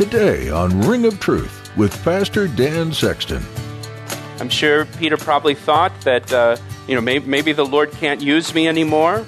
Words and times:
Today 0.00 0.48
on 0.48 0.80
Ring 0.80 1.04
of 1.04 1.20
Truth 1.20 1.76
with 1.76 1.92
Pastor 2.02 2.48
Dan 2.48 2.90
Sexton. 2.90 3.44
I'm 4.38 4.48
sure 4.48 4.86
Peter 4.86 5.18
probably 5.18 5.54
thought 5.54 5.92
that, 6.04 6.32
uh, 6.32 6.56
you 6.88 6.94
know, 6.94 7.02
maybe, 7.02 7.26
maybe, 7.26 7.52
the 7.52 7.66
Lord 7.66 7.90
can't 7.92 8.22
use 8.22 8.54
me 8.54 8.66
anymore 8.66 9.26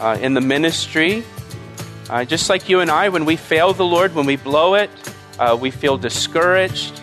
uh, 0.00 0.18
in 0.20 0.34
the 0.34 0.42
ministry. 0.42 1.24
Uh, 2.10 2.22
just 2.22 2.50
like 2.50 2.68
you 2.68 2.80
and 2.80 2.90
I, 2.90 3.08
when 3.08 3.24
we 3.24 3.36
fail 3.36 3.72
the 3.72 3.86
Lord, 3.86 4.14
when 4.14 4.26
we 4.26 4.36
blow 4.36 4.74
it, 4.74 4.90
uh, 5.38 5.56
we 5.58 5.70
feel 5.70 5.96
discouraged. 5.96 7.00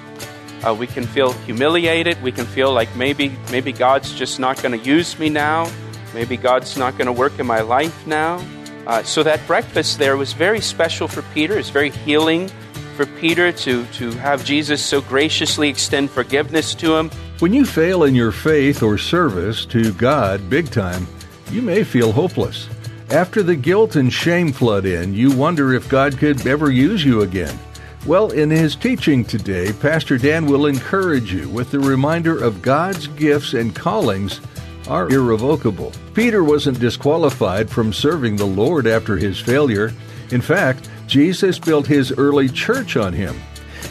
Uh, 0.63 0.76
we 0.76 0.86
can 0.86 1.05
feel 1.05 1.32
humiliated. 1.32 2.22
We 2.22 2.32
can 2.32 2.46
feel 2.46 2.72
like 2.72 2.96
maybe, 2.96 3.36
maybe 3.52 3.72
God's 3.72 4.13
just 4.13 4.40
not 4.40 4.62
going 4.62 4.80
to 4.80 4.86
use 4.86 5.18
me 5.18 5.27
now. 5.27 5.72
Maybe 6.13 6.38
God's 6.38 6.77
not 6.77 6.99
going 6.99 7.08
to 7.08 7.13
work 7.13 7.40
in 7.40 7.48
my 7.48 7.62
life 7.62 8.05
now. 8.05 8.46
Uh, 8.86 9.02
so 9.02 9.24
that 9.24 9.40
breakfast 9.48 9.98
there 9.98 10.18
was 10.18 10.34
very 10.34 10.62
special 10.62 11.08
for 11.08 11.24
Peter. 11.34 11.58
It's 11.58 11.70
very 11.70 11.90
healing 11.90 12.52
for 12.91 13.05
Peter 13.05 13.52
to, 13.52 13.86
to 13.86 14.12
have 14.12 14.45
Jesus 14.45 14.84
so 14.84 15.02
graciously 15.02 15.70
extend 15.70 16.10
forgiveness 16.12 16.76
to 16.76 16.96
him. 16.96 17.10
When 17.40 17.54
you 17.54 17.66
fail 17.66 18.04
in 18.04 18.13
your 18.13 18.32
faith 18.32 18.84
or 18.84 18.98
service 18.98 19.66
to 19.68 19.93
God 19.93 20.49
big 20.49 20.70
time, 20.70 21.07
you 21.49 21.62
may 21.62 21.84
feel 21.84 22.12
hopeless. 22.12 22.70
After 23.10 23.43
the 23.43 23.55
guilt 23.55 23.96
and 23.96 24.12
shame 24.12 24.54
flood 24.54 24.85
in, 24.85 25.13
you 25.13 25.32
wonder 25.35 25.74
if 25.74 25.90
God 25.90 26.18
could 26.18 26.46
ever 26.46 26.71
use 26.71 27.04
you 27.04 27.21
again. 27.21 27.57
Well, 28.05 28.32
in 28.32 28.49
his 28.49 28.76
teaching 28.76 29.26
today, 29.26 29.73
Pastor 29.73 30.18
Dan 30.18 30.46
will 30.46 30.66
encourage 30.66 31.34
you 31.34 31.49
with 31.49 31.71
the 31.71 31.79
reminder 31.79 32.41
of 32.41 32.62
God's 32.62 33.07
gifts 33.07 33.54
and 33.54 33.76
callings 33.76 34.41
are 34.88 35.10
irrevocable. 35.10 35.91
Peter 36.13 36.44
wasn't 36.44 36.79
disqualified 36.79 37.70
from 37.70 37.94
serving 37.94 38.35
the 38.35 38.46
Lord 38.46 38.88
after 38.88 39.18
his 39.18 39.40
failure. 39.40 39.94
In 40.32 40.41
fact, 40.41 40.90
Jesus 41.12 41.59
built 41.59 41.87
his 41.87 42.13
early 42.13 42.48
church 42.48 42.95
on 42.95 43.12
him. 43.12 43.35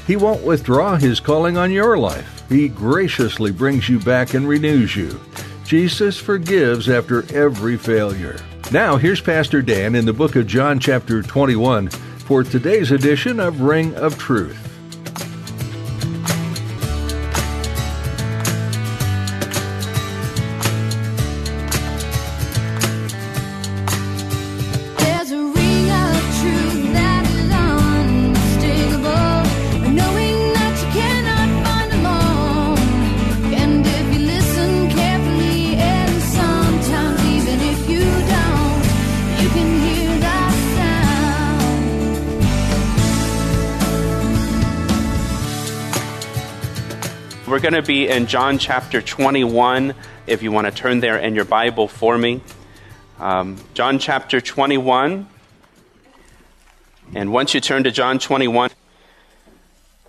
He 0.07 0.17
won't 0.17 0.43
withdraw 0.43 0.97
his 0.97 1.21
calling 1.21 1.59
on 1.59 1.71
your 1.71 1.99
life. 1.99 2.49
He 2.49 2.67
graciously 2.67 3.53
brings 3.53 3.91
you 3.91 3.99
back 3.99 4.33
and 4.33 4.49
renews 4.49 4.97
you. 4.97 5.21
Jesus 5.67 6.19
forgives 6.19 6.89
after 6.89 7.31
every 7.37 7.77
failure. 7.77 8.39
Now, 8.73 8.97
here's 8.97 9.21
Pastor 9.21 9.61
Dan 9.61 9.95
in 9.97 10.07
the 10.07 10.15
book 10.15 10.35
of 10.35 10.47
John, 10.47 10.81
chapter 10.81 11.21
21, 11.21 11.91
for 11.91 12.43
today's 12.43 12.91
edition 12.91 13.39
of 13.39 13.61
Ring 13.61 13.95
of 13.97 14.17
Truth. 14.17 14.70
To 47.81 47.87
be 47.87 48.09
in 48.09 48.27
John 48.27 48.59
chapter 48.59 49.01
21, 49.01 49.95
if 50.27 50.43
you 50.43 50.53
want 50.53 50.67
to 50.67 50.71
turn 50.71 51.01
there 51.01 51.17
in 51.17 51.35
your 51.35 51.47
Bible 51.47 51.89
for 51.89 52.19
me. 52.19 52.43
Um, 53.19 53.57
John 53.73 53.99
chapter 53.99 54.39
21. 54.39 55.27
And 57.15 57.33
once 57.33 57.55
you 57.55 57.61
turn 57.61 57.85
to 57.85 57.91
John 57.91 58.19
21, 58.19 58.71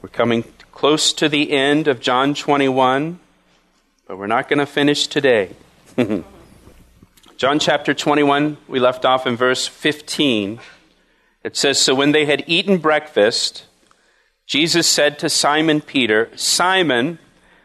we're 0.01 0.09
coming 0.09 0.43
close 0.71 1.13
to 1.13 1.29
the 1.29 1.51
end 1.51 1.87
of 1.87 2.01
John 2.01 2.33
21, 2.33 3.19
but 4.05 4.17
we're 4.17 4.27
not 4.27 4.49
going 4.49 4.59
to 4.59 4.65
finish 4.65 5.07
today. 5.07 5.55
John 7.37 7.59
chapter 7.59 7.93
21, 7.93 8.57
we 8.67 8.79
left 8.79 9.05
off 9.05 9.25
in 9.25 9.37
verse 9.37 9.65
15. 9.65 10.59
It 11.43 11.55
says 11.55 11.79
So 11.79 11.95
when 11.95 12.11
they 12.11 12.25
had 12.25 12.43
eaten 12.47 12.79
breakfast, 12.79 13.63
Jesus 14.45 14.87
said 14.87 15.17
to 15.19 15.29
Simon 15.29 15.79
Peter, 15.79 16.29
Simon, 16.35 17.17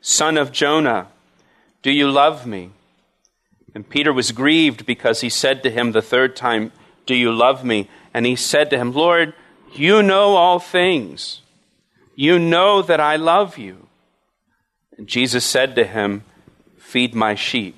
son 0.00 0.36
of 0.36 0.52
Jonah, 0.52 1.08
do 1.82 1.90
you 1.90 2.10
love 2.10 2.46
me? 2.46 2.70
And 3.74 3.88
Peter 3.88 4.12
was 4.12 4.32
grieved 4.32 4.86
because 4.86 5.20
he 5.20 5.28
said 5.28 5.62
to 5.62 5.70
him 5.70 5.92
the 5.92 6.02
third 6.02 6.34
time, 6.34 6.72
Do 7.06 7.14
you 7.14 7.32
love 7.32 7.64
me? 7.64 7.88
And 8.12 8.26
he 8.26 8.36
said 8.36 8.70
to 8.70 8.78
him, 8.78 8.92
Lord, 8.92 9.34
you 9.74 10.02
know 10.02 10.36
all 10.36 10.58
things. 10.58 11.42
You 12.16 12.38
know 12.38 12.82
that 12.82 13.00
I 13.00 13.16
love 13.16 13.58
you. 13.58 13.86
And 14.96 15.06
Jesus 15.06 15.44
said 15.44 15.76
to 15.76 15.84
him, 15.84 16.24
Feed 16.78 17.14
my 17.14 17.34
sheep. 17.34 17.76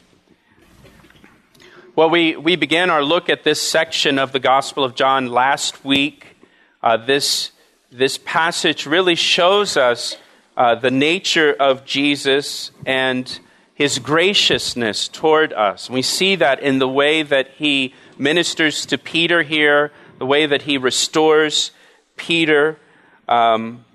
Well, 1.96 2.08
we, 2.08 2.36
we 2.36 2.56
began 2.56 2.88
our 2.88 3.02
look 3.02 3.28
at 3.28 3.44
this 3.44 3.60
section 3.60 4.18
of 4.18 4.32
the 4.32 4.38
Gospel 4.38 4.84
of 4.84 4.94
John 4.94 5.26
last 5.26 5.84
week. 5.84 6.36
Uh, 6.82 6.96
this, 6.96 7.50
this 7.92 8.16
passage 8.16 8.86
really 8.86 9.16
shows 9.16 9.76
us 9.76 10.16
uh, 10.60 10.74
the 10.74 10.90
nature 10.90 11.56
of 11.58 11.86
Jesus 11.86 12.70
and 12.84 13.40
his 13.72 13.98
graciousness 13.98 15.08
toward 15.08 15.54
us. 15.54 15.88
We 15.88 16.02
see 16.02 16.36
that 16.36 16.60
in 16.60 16.78
the 16.78 16.86
way 16.86 17.22
that 17.22 17.52
he 17.56 17.94
ministers 18.18 18.84
to 18.84 18.98
Peter 18.98 19.42
here, 19.42 19.90
the 20.18 20.26
way 20.26 20.44
that 20.44 20.60
he 20.60 20.76
restores 20.76 21.70
Peter, 22.18 22.78
um, 23.26 23.86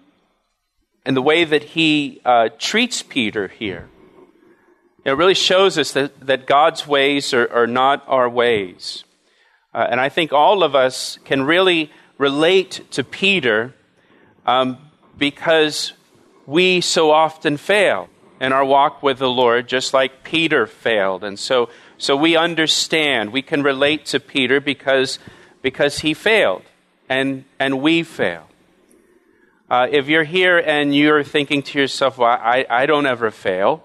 and 1.05 1.15
the 1.15 1.21
way 1.21 1.43
that 1.43 1.63
he 1.63 2.19
uh, 2.25 2.49
treats 2.57 3.03
Peter 3.03 3.47
here. 3.47 3.87
It 5.03 5.11
really 5.11 5.35
shows 5.35 5.77
us 5.77 5.91
that, 5.91 6.19
that 6.21 6.47
God's 6.47 6.87
ways 6.87 7.31
are, 7.31 7.47
are 7.53 7.67
not 7.67 8.03
our 8.07 8.27
ways. 8.27 9.03
Uh, 9.71 9.85
and 9.87 10.01
I 10.01 10.09
think 10.09 10.33
all 10.33 10.63
of 10.63 10.73
us 10.73 11.19
can 11.25 11.43
really 11.43 11.91
relate 12.17 12.81
to 12.89 13.03
Peter 13.03 13.75
um, 14.47 14.79
because 15.15 15.93
we 16.45 16.81
so 16.81 17.11
often 17.11 17.57
fail 17.57 18.09
in 18.39 18.51
our 18.51 18.65
walk 18.65 19.01
with 19.01 19.19
the 19.19 19.29
Lord, 19.29 19.67
just 19.67 19.93
like 19.93 20.23
Peter 20.23 20.67
failed. 20.67 21.23
And 21.23 21.39
so, 21.39 21.69
so 21.97 22.15
we 22.15 22.35
understand, 22.35 23.31
we 23.31 23.41
can 23.41 23.63
relate 23.63 24.05
to 24.07 24.19
Peter 24.19 24.59
because, 24.59 25.19
because 25.61 25.99
he 25.99 26.13
failed 26.13 26.63
and, 27.09 27.45
and 27.59 27.81
we 27.81 28.03
fail. 28.03 28.47
Uh, 29.69 29.87
if 29.89 30.07
you're 30.07 30.23
here 30.23 30.59
and 30.59 30.93
you're 30.93 31.23
thinking 31.23 31.63
to 31.63 31.79
yourself, 31.79 32.17
well, 32.17 32.29
I, 32.29 32.65
I 32.69 32.85
don't 32.85 33.07
ever 33.07 33.31
fail 33.31 33.83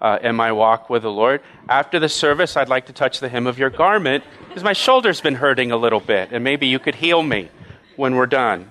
uh, 0.00 0.18
in 0.22 0.36
my 0.36 0.52
walk 0.52 0.88
with 0.88 1.02
the 1.02 1.10
Lord, 1.10 1.42
after 1.68 1.98
the 1.98 2.08
service, 2.08 2.56
I'd 2.56 2.68
like 2.68 2.86
to 2.86 2.92
touch 2.92 3.20
the 3.20 3.28
hem 3.28 3.46
of 3.46 3.58
your 3.58 3.68
garment 3.68 4.24
because 4.46 4.62
my 4.62 4.72
shoulder's 4.72 5.20
been 5.20 5.34
hurting 5.34 5.70
a 5.70 5.76
little 5.76 6.00
bit, 6.00 6.30
and 6.32 6.42
maybe 6.42 6.66
you 6.66 6.78
could 6.78 6.94
heal 6.94 7.22
me 7.22 7.50
when 7.96 8.14
we're 8.14 8.26
done. 8.26 8.70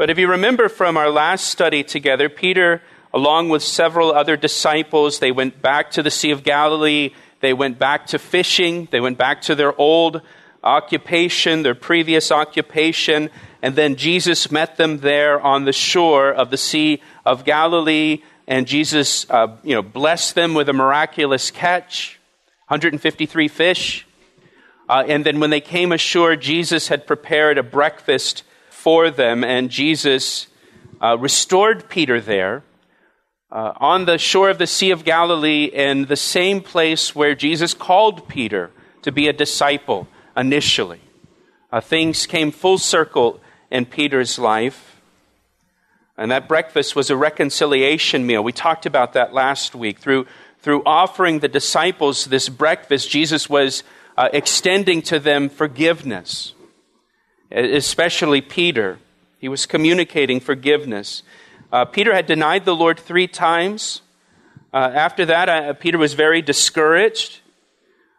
But 0.00 0.08
if 0.08 0.16
you 0.16 0.28
remember 0.28 0.70
from 0.70 0.96
our 0.96 1.10
last 1.10 1.48
study 1.48 1.84
together, 1.84 2.30
Peter, 2.30 2.80
along 3.12 3.50
with 3.50 3.62
several 3.62 4.12
other 4.12 4.34
disciples, 4.34 5.18
they 5.18 5.30
went 5.30 5.60
back 5.60 5.90
to 5.90 6.02
the 6.02 6.10
Sea 6.10 6.30
of 6.30 6.42
Galilee. 6.42 7.10
They 7.40 7.52
went 7.52 7.78
back 7.78 8.06
to 8.06 8.18
fishing. 8.18 8.88
They 8.90 9.00
went 9.00 9.18
back 9.18 9.42
to 9.42 9.54
their 9.54 9.78
old 9.78 10.22
occupation, 10.64 11.64
their 11.64 11.74
previous 11.74 12.32
occupation. 12.32 13.28
And 13.60 13.76
then 13.76 13.96
Jesus 13.96 14.50
met 14.50 14.78
them 14.78 15.00
there 15.00 15.38
on 15.38 15.66
the 15.66 15.72
shore 15.74 16.32
of 16.32 16.48
the 16.48 16.56
Sea 16.56 17.02
of 17.26 17.44
Galilee. 17.44 18.22
And 18.46 18.66
Jesus, 18.66 19.28
uh, 19.28 19.54
you 19.62 19.74
know, 19.74 19.82
blessed 19.82 20.34
them 20.34 20.54
with 20.54 20.70
a 20.70 20.72
miraculous 20.72 21.50
catch 21.50 22.18
153 22.68 23.48
fish. 23.48 24.06
Uh, 24.88 25.04
and 25.06 25.26
then 25.26 25.40
when 25.40 25.50
they 25.50 25.60
came 25.60 25.92
ashore, 25.92 26.36
Jesus 26.36 26.88
had 26.88 27.06
prepared 27.06 27.58
a 27.58 27.62
breakfast 27.62 28.44
for 28.80 29.10
them. 29.10 29.44
And 29.44 29.70
Jesus 29.70 30.46
uh, 31.00 31.18
restored 31.18 31.88
Peter 31.88 32.20
there 32.20 32.62
uh, 33.52 33.72
on 33.76 34.06
the 34.06 34.16
shore 34.16 34.48
of 34.48 34.58
the 34.58 34.66
Sea 34.66 34.90
of 34.90 35.04
Galilee 35.04 35.64
in 35.64 36.06
the 36.06 36.16
same 36.16 36.62
place 36.62 37.14
where 37.14 37.34
Jesus 37.34 37.74
called 37.74 38.26
Peter 38.26 38.70
to 39.02 39.12
be 39.12 39.28
a 39.28 39.32
disciple 39.32 40.08
initially. 40.36 41.00
Uh, 41.70 41.80
things 41.80 42.26
came 42.26 42.50
full 42.50 42.78
circle 42.78 43.40
in 43.70 43.84
Peter's 43.84 44.38
life. 44.38 45.00
And 46.16 46.30
that 46.30 46.48
breakfast 46.48 46.96
was 46.96 47.10
a 47.10 47.16
reconciliation 47.16 48.26
meal. 48.26 48.42
We 48.42 48.52
talked 48.52 48.86
about 48.86 49.12
that 49.12 49.34
last 49.34 49.74
week. 49.74 49.98
Through, 49.98 50.26
through 50.60 50.82
offering 50.84 51.40
the 51.40 51.48
disciples 51.48 52.24
this 52.24 52.48
breakfast, 52.48 53.10
Jesus 53.10 53.48
was 53.48 53.82
uh, 54.16 54.28
extending 54.32 55.02
to 55.02 55.18
them 55.18 55.48
forgiveness, 55.48 56.54
especially 57.50 58.40
Peter. 58.40 58.98
He 59.38 59.48
was 59.48 59.66
communicating 59.66 60.40
forgiveness. 60.40 61.22
Uh, 61.72 61.84
Peter 61.84 62.14
had 62.14 62.26
denied 62.26 62.64
the 62.64 62.74
Lord 62.74 62.98
three 62.98 63.26
times. 63.26 64.02
Uh, 64.72 64.90
after 64.94 65.24
that, 65.26 65.48
uh, 65.48 65.72
Peter 65.74 65.98
was 65.98 66.14
very 66.14 66.42
discouraged. 66.42 67.40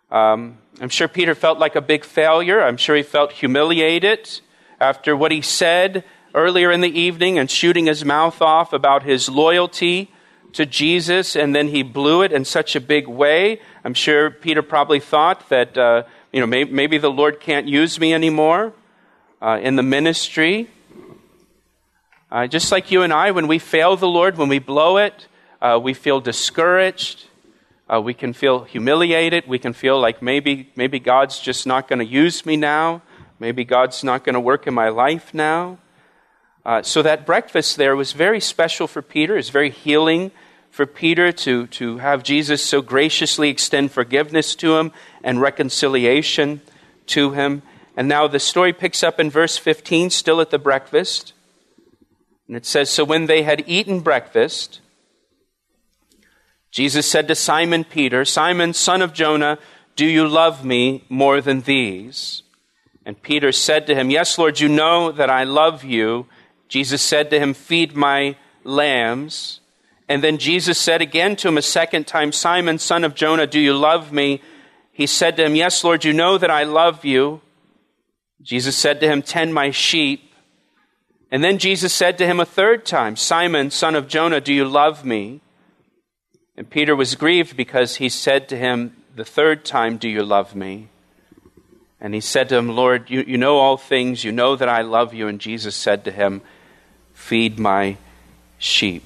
Um, 0.10 0.58
I'm 0.80 0.90
sure 0.90 1.08
Peter 1.08 1.36
felt 1.36 1.60
like 1.60 1.76
a 1.76 1.82
big 1.82 2.04
failure. 2.04 2.62
I'm 2.62 2.78
sure 2.78 2.96
he 2.96 3.04
felt 3.04 3.32
humiliated 3.32 4.42
after 4.80 5.16
what 5.16 5.32
he 5.32 5.42
said 5.42 6.04
earlier 6.34 6.72
in 6.72 6.82
the 6.82 7.00
evening 7.00 7.38
and 7.38 7.50
shooting 7.50 7.86
his 7.86 8.04
mouth 8.04 8.42
off 8.42 8.74
about 8.74 9.04
his 9.04 9.30
loyalty 9.30 10.12
to 10.54 10.66
Jesus, 10.66 11.36
and 11.36 11.56
then 11.56 11.70
he 11.70 11.84
blew 11.84 12.24
it 12.24 12.34
in 12.34 12.44
such 12.44 12.76
a 12.76 12.82
big 12.82 13.08
way. 13.08 13.62
I'm 13.86 13.94
sure 13.94 14.30
Peter 14.30 14.62
probably 14.62 15.00
thought 15.00 15.48
that, 15.50 15.78
uh, 15.78 16.04
you 16.34 16.42
know, 16.42 16.48
maybe, 16.48 16.72
maybe, 16.72 16.98
the 16.98 17.12
Lord 17.12 17.40
can't 17.40 17.68
use 17.68 18.00
me 18.00 18.14
anymore 18.14 18.74
uh, 19.42 19.60
in 19.62 19.76
the 19.76 19.84
ministry. 19.84 20.70
Uh, 22.32 22.48
just 22.48 22.72
like 22.72 22.92
you 22.92 23.02
and 23.02 23.12
I, 23.12 23.32
when 23.32 23.48
we 23.48 23.60
fail 23.60 23.98
the 23.98 24.08
Lord, 24.08 24.38
when 24.38 24.50
we 24.50 24.60
blow 24.60 24.98
it, 24.98 25.28
uh, 25.62 25.80
we 25.82 25.94
feel 25.94 26.22
discouraged. 26.22 27.26
Uh, 27.90 28.00
we 28.00 28.14
can 28.14 28.32
feel 28.32 28.64
humiliated. 28.64 29.48
We 29.48 29.60
can 29.60 29.74
feel 29.74 30.00
like 30.00 30.22
maybe, 30.22 30.70
maybe 30.76 31.00
God's 31.00 31.40
just 31.40 31.68
not 31.68 31.90
going 31.90 32.00
to 32.00 32.06
use 32.06 32.46
me 32.46 32.56
now. 32.56 33.02
Maybe 33.40 33.66
God's 33.66 34.04
not 34.04 34.24
going 34.24 34.36
to 34.36 34.40
work 34.40 34.68
in 34.68 34.74
my 34.74 34.90
life 34.90 35.34
now. 35.34 35.80
Uh, 36.64 36.84
so 36.84 37.02
that 37.02 37.26
breakfast 37.26 37.76
there 37.76 37.96
was 37.96 38.14
very 38.14 38.40
special 38.40 38.88
for 38.88 39.02
Peter. 39.02 39.36
It's 39.36 39.50
very 39.50 39.72
healing 39.72 40.32
for 40.70 40.86
Peter 40.86 41.32
to, 41.32 41.68
to 41.68 41.98
have 41.98 42.24
Jesus 42.24 42.64
so 42.64 42.82
graciously 42.82 43.50
extend 43.50 43.92
forgiveness 43.92 44.56
to 44.56 44.78
him 44.78 44.94
and 45.24 45.42
reconciliation 45.42 46.62
to 47.08 47.32
him. 47.32 47.62
And 47.96 48.08
now 48.08 48.28
the 48.28 48.40
story 48.40 48.74
picks 48.74 49.04
up 49.04 49.20
in 49.20 49.30
verse 49.30 49.58
15, 49.58 50.10
still 50.10 50.42
at 50.42 50.50
the 50.50 50.60
breakfast. 50.60 51.34
And 52.48 52.56
it 52.56 52.66
says 52.66 52.90
So 52.90 53.04
when 53.04 53.26
they 53.26 53.44
had 53.44 53.64
eaten 53.68 54.00
breakfast, 54.00 54.80
Jesus 56.72 57.06
said 57.06 57.28
to 57.28 57.36
Simon 57.36 57.84
Peter, 57.84 58.24
Simon, 58.24 58.74
son 58.74 59.02
of 59.02 59.14
Jonah, 59.14 59.60
do 59.96 60.06
you 60.06 60.28
love 60.28 60.64
me 60.64 61.04
more 61.10 61.42
than 61.42 61.62
these? 61.62 62.44
And 63.06 63.22
Peter 63.22 63.52
said 63.52 63.88
to 63.88 63.96
him, 63.96 64.10
Yes, 64.10 64.38
Lord, 64.38 64.60
you 64.60 64.70
know 64.70 65.12
that 65.12 65.30
I 65.30 65.44
love 65.44 65.84
you. 65.84 66.28
Jesus 66.68 67.02
said 67.02 67.30
to 67.30 67.40
him, 67.40 67.54
Feed 67.54 67.96
my 67.96 68.38
lambs. 68.64 69.60
And 70.08 70.24
then 70.24 70.38
Jesus 70.38 70.78
said 70.78 71.02
again 71.02 71.36
to 71.38 71.48
him 71.48 71.58
a 71.58 71.62
second 71.62 72.08
time, 72.08 72.32
Simon, 72.32 72.78
son 72.78 73.04
of 73.04 73.16
Jonah, 73.16 73.48
do 73.48 73.60
you 73.60 73.74
love 73.74 74.12
me? 74.12 74.42
He 74.92 75.08
said 75.08 75.38
to 75.38 75.46
him, 75.46 75.56
Yes, 75.56 75.84
Lord, 75.84 76.06
you 76.06 76.14
know 76.14 76.38
that 76.38 76.52
I 76.52 76.64
love 76.64 77.04
you. 77.04 77.42
Jesus 78.42 78.76
said 78.76 79.00
to 79.00 79.08
him, 79.08 79.22
Tend 79.22 79.54
my 79.54 79.72
sheep. 79.72 80.34
And 81.32 81.44
then 81.44 81.58
Jesus 81.58 81.94
said 81.94 82.18
to 82.18 82.26
him 82.26 82.40
a 82.40 82.46
third 82.46 82.86
time, 82.86 83.16
Simon, 83.16 83.72
son 83.72 83.96
of 83.96 84.08
Jonah, 84.08 84.42
do 84.42 84.54
you 84.54 84.66
love 84.66 85.06
me? 85.06 85.42
And 86.58 86.70
Peter 86.70 86.96
was 86.96 87.16
grieved 87.16 87.56
because 87.56 87.96
he 87.96 88.10
said 88.10 88.50
to 88.50 88.58
him 88.58 88.96
the 89.16 89.24
third 89.26 89.64
time, 89.64 89.98
Do 89.98 90.10
you 90.10 90.24
love 90.24 90.56
me? 90.56 90.90
And 92.02 92.14
he 92.14 92.22
said 92.22 92.50
to 92.50 92.58
him, 92.58 92.70
Lord, 92.70 93.10
you, 93.10 93.24
you 93.26 93.38
know 93.38 93.58
all 93.58 93.78
things. 93.78 94.24
You 94.24 94.32
know 94.32 94.56
that 94.56 94.68
I 94.68 94.82
love 94.82 95.14
you. 95.14 95.28
And 95.28 95.40
Jesus 95.40 95.76
said 95.76 96.04
to 96.06 96.12
him, 96.12 96.42
Feed 97.14 97.60
my 97.60 97.98
sheep. 98.58 99.04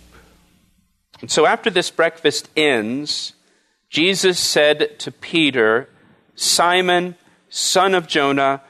And 1.22 1.30
so 1.30 1.46
after 1.46 1.70
this 1.70 1.92
breakfast 1.92 2.50
ends, 2.56 3.34
Jesus 3.90 4.40
said 4.40 4.98
to 5.00 5.12
Peter, 5.12 5.90
Simon, 6.36 7.16
son 7.50 7.94
of 7.94 8.08
Jonah, 8.08 8.62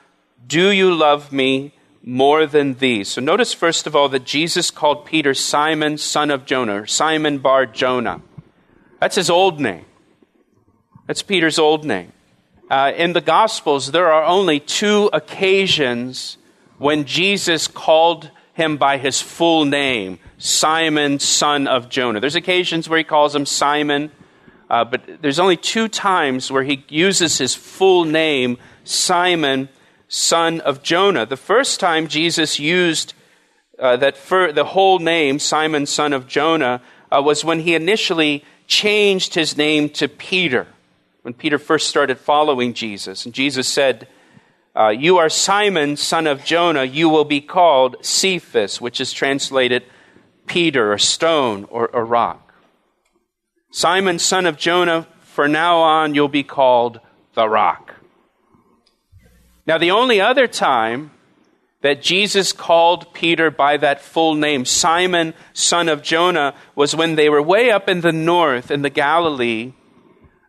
do 0.46 0.70
you 0.70 0.94
love 0.94 1.32
me? 1.32 1.74
more 2.08 2.46
than 2.46 2.76
these. 2.76 3.10
So 3.10 3.20
notice, 3.20 3.52
first 3.52 3.88
of 3.88 3.96
all, 3.96 4.08
that 4.10 4.24
Jesus 4.24 4.70
called 4.70 5.06
Peter 5.06 5.34
Simon, 5.34 5.98
son 5.98 6.30
of 6.30 6.46
Jonah, 6.46 6.88
Simon 6.88 7.40
bar 7.40 7.66
Jonah. 7.66 8.22
That's 9.00 9.16
his 9.16 9.30
old 9.30 9.60
name. 9.60 9.86
That's 11.08 11.24
Peter's 11.24 11.58
old 11.58 11.84
name. 11.84 12.12
Uh, 12.70 12.92
in 12.96 13.14
the 13.14 13.22
Gospels, 13.22 13.92
there 13.92 14.12
are 14.12 14.24
only 14.24 14.60
two 14.60 15.10
occasions 15.14 16.38
when 16.78 17.06
Jesus 17.06 17.68
called 17.68 18.30
him 18.54 18.78
by 18.78 18.98
his 18.98 19.22
full 19.22 19.66
name, 19.66 20.20
Simon, 20.38 21.20
son 21.20 21.68
of 21.68 21.90
Jonah. 21.90 22.20
There's 22.20 22.36
occasions 22.36 22.88
where 22.88 22.98
he 22.98 23.04
calls 23.04 23.36
him 23.36 23.46
Simon, 23.46 24.12
uh, 24.70 24.86
but 24.86 25.22
there's 25.22 25.40
only 25.40 25.58
two 25.58 25.88
times 25.88 26.52
where 26.52 26.64
he 26.64 26.84
uses 26.88 27.38
his 27.38 27.54
full 27.54 28.06
name, 28.06 28.58
Simon, 28.84 29.70
son 30.16 30.62
of 30.62 30.82
Jonah. 30.82 31.26
The 31.26 31.36
first 31.36 31.80
time 31.80 32.08
Jesus 32.08 32.58
used 32.58 33.14
uh, 33.78 33.98
that 33.98 34.16
for 34.16 34.54
the 34.54 34.64
whole 34.64 35.00
name, 35.00 35.40
Simon, 35.40 35.86
son 35.86 36.14
of 36.14 36.26
Jonah, 36.26 36.82
uh, 37.12 37.22
was 37.22 37.44
when 37.44 37.60
he 37.60 37.76
initially 37.76 38.46
changed 38.66 39.36
his 39.36 39.58
name 39.58 39.90
to 39.90 40.08
Peter, 40.08 40.68
when 41.24 41.34
Peter 41.34 41.60
first 41.60 41.90
started 41.90 42.18
following 42.18 42.74
Jesus. 42.74 43.26
And 43.26 43.34
Jesus 43.34 43.68
said, 43.68 44.08
uh, 44.74 44.88
You 44.88 45.18
are 45.18 45.30
Simon, 45.30 45.98
son 45.98 46.28
of 46.28 46.46
Jonah, 46.46 46.86
you 46.86 47.10
will 47.10 47.26
be 47.26 47.42
called 47.42 47.98
Cephas, 48.02 48.80
which 48.80 49.02
is 49.02 49.12
translated 49.12 49.84
Peter, 50.48 50.94
or 50.94 50.98
stone, 50.98 51.66
or, 51.66 51.90
or 51.90 52.06
rock. 52.06 52.54
Simon, 53.70 54.18
son 54.20 54.46
of 54.46 54.56
Jonah, 54.56 55.08
for 55.20 55.50
now 55.50 55.80
on 55.80 56.16
you'll 56.16 56.30
be 56.30 56.44
called 56.44 57.02
the 57.34 57.50
rock. 57.50 57.85
Now, 59.68 59.78
the 59.78 59.92
only 59.92 60.22
other 60.22 60.48
time 60.48 61.12
that 61.82 62.02
Jesus 62.02 62.52
called 62.52 63.14
Peter 63.14 63.52
by 63.52 63.78
that 63.78 64.02
full 64.02 64.36
name, 64.36 64.66
Simon, 64.66 65.34
son 65.54 65.90
of 65.90 66.02
Jonah, 66.02 66.56
was 66.76 66.96
when 66.96 67.16
they 67.16 67.30
were 67.30 67.42
way 67.42 67.72
up 67.72 67.90
in 67.90 68.02
the 68.02 68.12
north 68.12 68.72
in 68.72 68.82
the 68.82 68.90
Galilee 68.90 69.74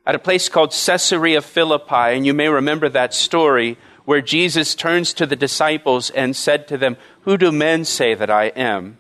at 0.07 0.15
a 0.15 0.21
place 0.21 0.49
called 0.49 0.71
Caesarea 0.71 1.43
Philippi. 1.43 2.15
And 2.15 2.25
you 2.25 2.33
may 2.33 2.49
remember 2.49 2.89
that 2.89 3.13
story 3.13 3.77
where 4.05 4.23
Jesus 4.23 4.75
turns 4.75 5.13
to 5.15 5.27
the 5.27 5.37
disciples 5.37 6.11
and 6.11 6.37
said 6.37 6.69
to 6.69 6.79
them, 6.79 6.97
Who 7.23 7.37
do 7.37 7.51
men 7.51 7.85
say 7.85 8.15
that 8.15 8.31
I 8.31 8.47
am? 8.47 8.99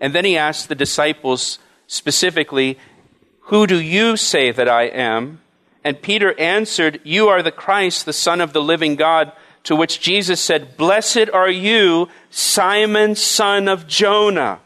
And 0.00 0.12
then 0.14 0.24
he 0.24 0.36
asked 0.36 0.68
the 0.68 0.74
disciples 0.74 1.58
specifically, 1.86 2.78
Who 3.42 3.66
do 3.66 3.80
you 3.80 4.16
say 4.16 4.50
that 4.50 4.68
I 4.68 4.84
am? 4.84 5.40
And 5.84 6.00
Peter 6.00 6.38
answered, 6.38 7.00
You 7.04 7.28
are 7.28 7.42
the 7.42 7.52
Christ, 7.52 8.04
the 8.04 8.12
Son 8.12 8.40
of 8.40 8.52
the 8.52 8.62
living 8.62 8.96
God. 8.96 9.32
To 9.64 9.76
which 9.76 10.00
Jesus 10.00 10.40
said, 10.40 10.76
Blessed 10.76 11.30
are 11.32 11.50
you, 11.50 12.08
Simon, 12.30 13.14
son 13.14 13.68
of 13.68 13.86
Jonah. 13.86 14.60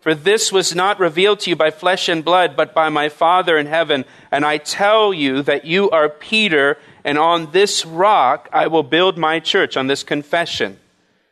For 0.00 0.14
this 0.14 0.50
was 0.52 0.74
not 0.74 1.00
revealed 1.00 1.40
to 1.40 1.50
you 1.50 1.56
by 1.56 1.70
flesh 1.70 2.08
and 2.08 2.24
blood, 2.24 2.56
but 2.56 2.74
by 2.74 2.88
my 2.88 3.08
Father 3.08 3.58
in 3.58 3.66
heaven. 3.66 4.04
And 4.30 4.44
I 4.44 4.56
tell 4.58 5.12
you 5.12 5.42
that 5.42 5.64
you 5.66 5.90
are 5.90 6.08
Peter, 6.08 6.78
and 7.04 7.18
on 7.18 7.50
this 7.50 7.84
rock 7.84 8.48
I 8.52 8.68
will 8.68 8.82
build 8.82 9.18
my 9.18 9.40
church, 9.40 9.76
on 9.76 9.86
this 9.86 10.02
confession 10.02 10.78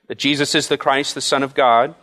that 0.09 0.19
Jesus 0.19 0.55
is 0.55 0.69
the 0.69 0.79
Christ, 0.79 1.15
the 1.15 1.21
Son 1.21 1.43
of 1.43 1.55
God. 1.55 1.95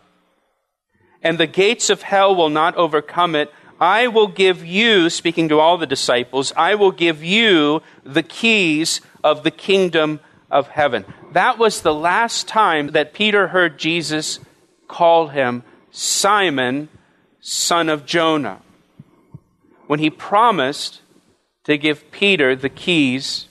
And 1.21 1.37
the 1.37 1.47
gates 1.47 1.89
of 1.89 2.01
hell 2.01 2.35
will 2.35 2.49
not 2.49 2.75
overcome 2.75 3.35
it. 3.35 3.51
I 3.83 4.07
will 4.07 4.27
give 4.27 4.65
you, 4.65 5.09
speaking 5.09 5.49
to 5.49 5.59
all 5.59 5.77
the 5.77 5.85
disciples, 5.85 6.53
I 6.55 6.75
will 6.75 6.91
give 6.91 7.21
you 7.21 7.81
the 8.05 8.23
keys 8.23 9.01
of 9.23 9.43
the 9.43 9.51
kingdom 9.51 10.21
of 10.49 10.69
heaven. 10.69 11.03
That 11.33 11.57
was 11.57 11.81
the 11.81 11.93
last 11.93 12.47
time 12.47 12.91
that 12.91 13.13
Peter 13.13 13.47
heard 13.47 13.77
Jesus 13.77 14.39
call 14.87 15.27
him 15.27 15.63
Simon, 15.91 16.87
son 17.41 17.89
of 17.89 18.05
Jonah, 18.05 18.61
when 19.87 19.99
he 19.99 20.09
promised 20.09 21.01
to 21.65 21.77
give 21.77 22.09
Peter 22.09 22.55
the 22.55 22.69
keys 22.69 23.47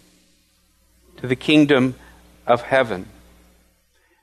to 1.18 1.26
the 1.26 1.36
kingdom 1.36 1.94
of 2.46 2.62
heaven. 2.62 3.06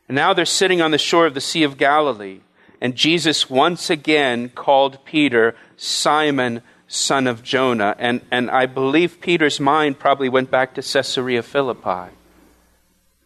And 0.07 0.15
now 0.15 0.33
they're 0.33 0.45
sitting 0.45 0.81
on 0.81 0.89
the 0.89 0.97
shore 0.97 1.27
of 1.27 1.35
the 1.35 1.41
Sea 1.41 1.61
of 1.61 1.77
Galilee. 1.77 2.39
And 2.81 2.95
Jesus 2.95 3.49
once 3.49 3.89
again 3.89 4.49
called 4.49 5.03
Peter 5.05 5.55
Simon, 5.77 6.61
son 6.87 7.27
of 7.27 7.43
Jonah. 7.43 7.95
And, 7.99 8.21
and 8.31 8.49
I 8.49 8.65
believe 8.65 9.21
Peter's 9.21 9.59
mind 9.59 9.99
probably 9.99 10.29
went 10.29 10.49
back 10.49 10.75
to 10.75 10.81
Caesarea 10.81 11.43
Philippi. 11.43 12.13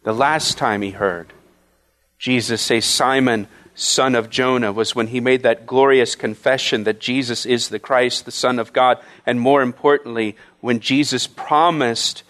The 0.02 0.12
last 0.12 0.58
time 0.58 0.82
he 0.82 0.90
heard 0.90 1.32
Jesus 2.18 2.62
say, 2.62 2.80
Simon, 2.80 3.48
son 3.74 4.14
of 4.14 4.30
Jonah, 4.30 4.72
was 4.72 4.94
when 4.94 5.08
he 5.08 5.20
made 5.20 5.42
that 5.42 5.66
glorious 5.66 6.14
confession 6.14 6.84
that 6.84 7.00
Jesus 7.00 7.44
is 7.44 7.68
the 7.68 7.78
Christ, 7.78 8.24
the 8.24 8.30
Son 8.30 8.58
of 8.58 8.72
God. 8.72 8.98
And 9.26 9.38
more 9.38 9.60
importantly, 9.60 10.36
when 10.60 10.80
Jesus 10.80 11.26
promised 11.26 12.22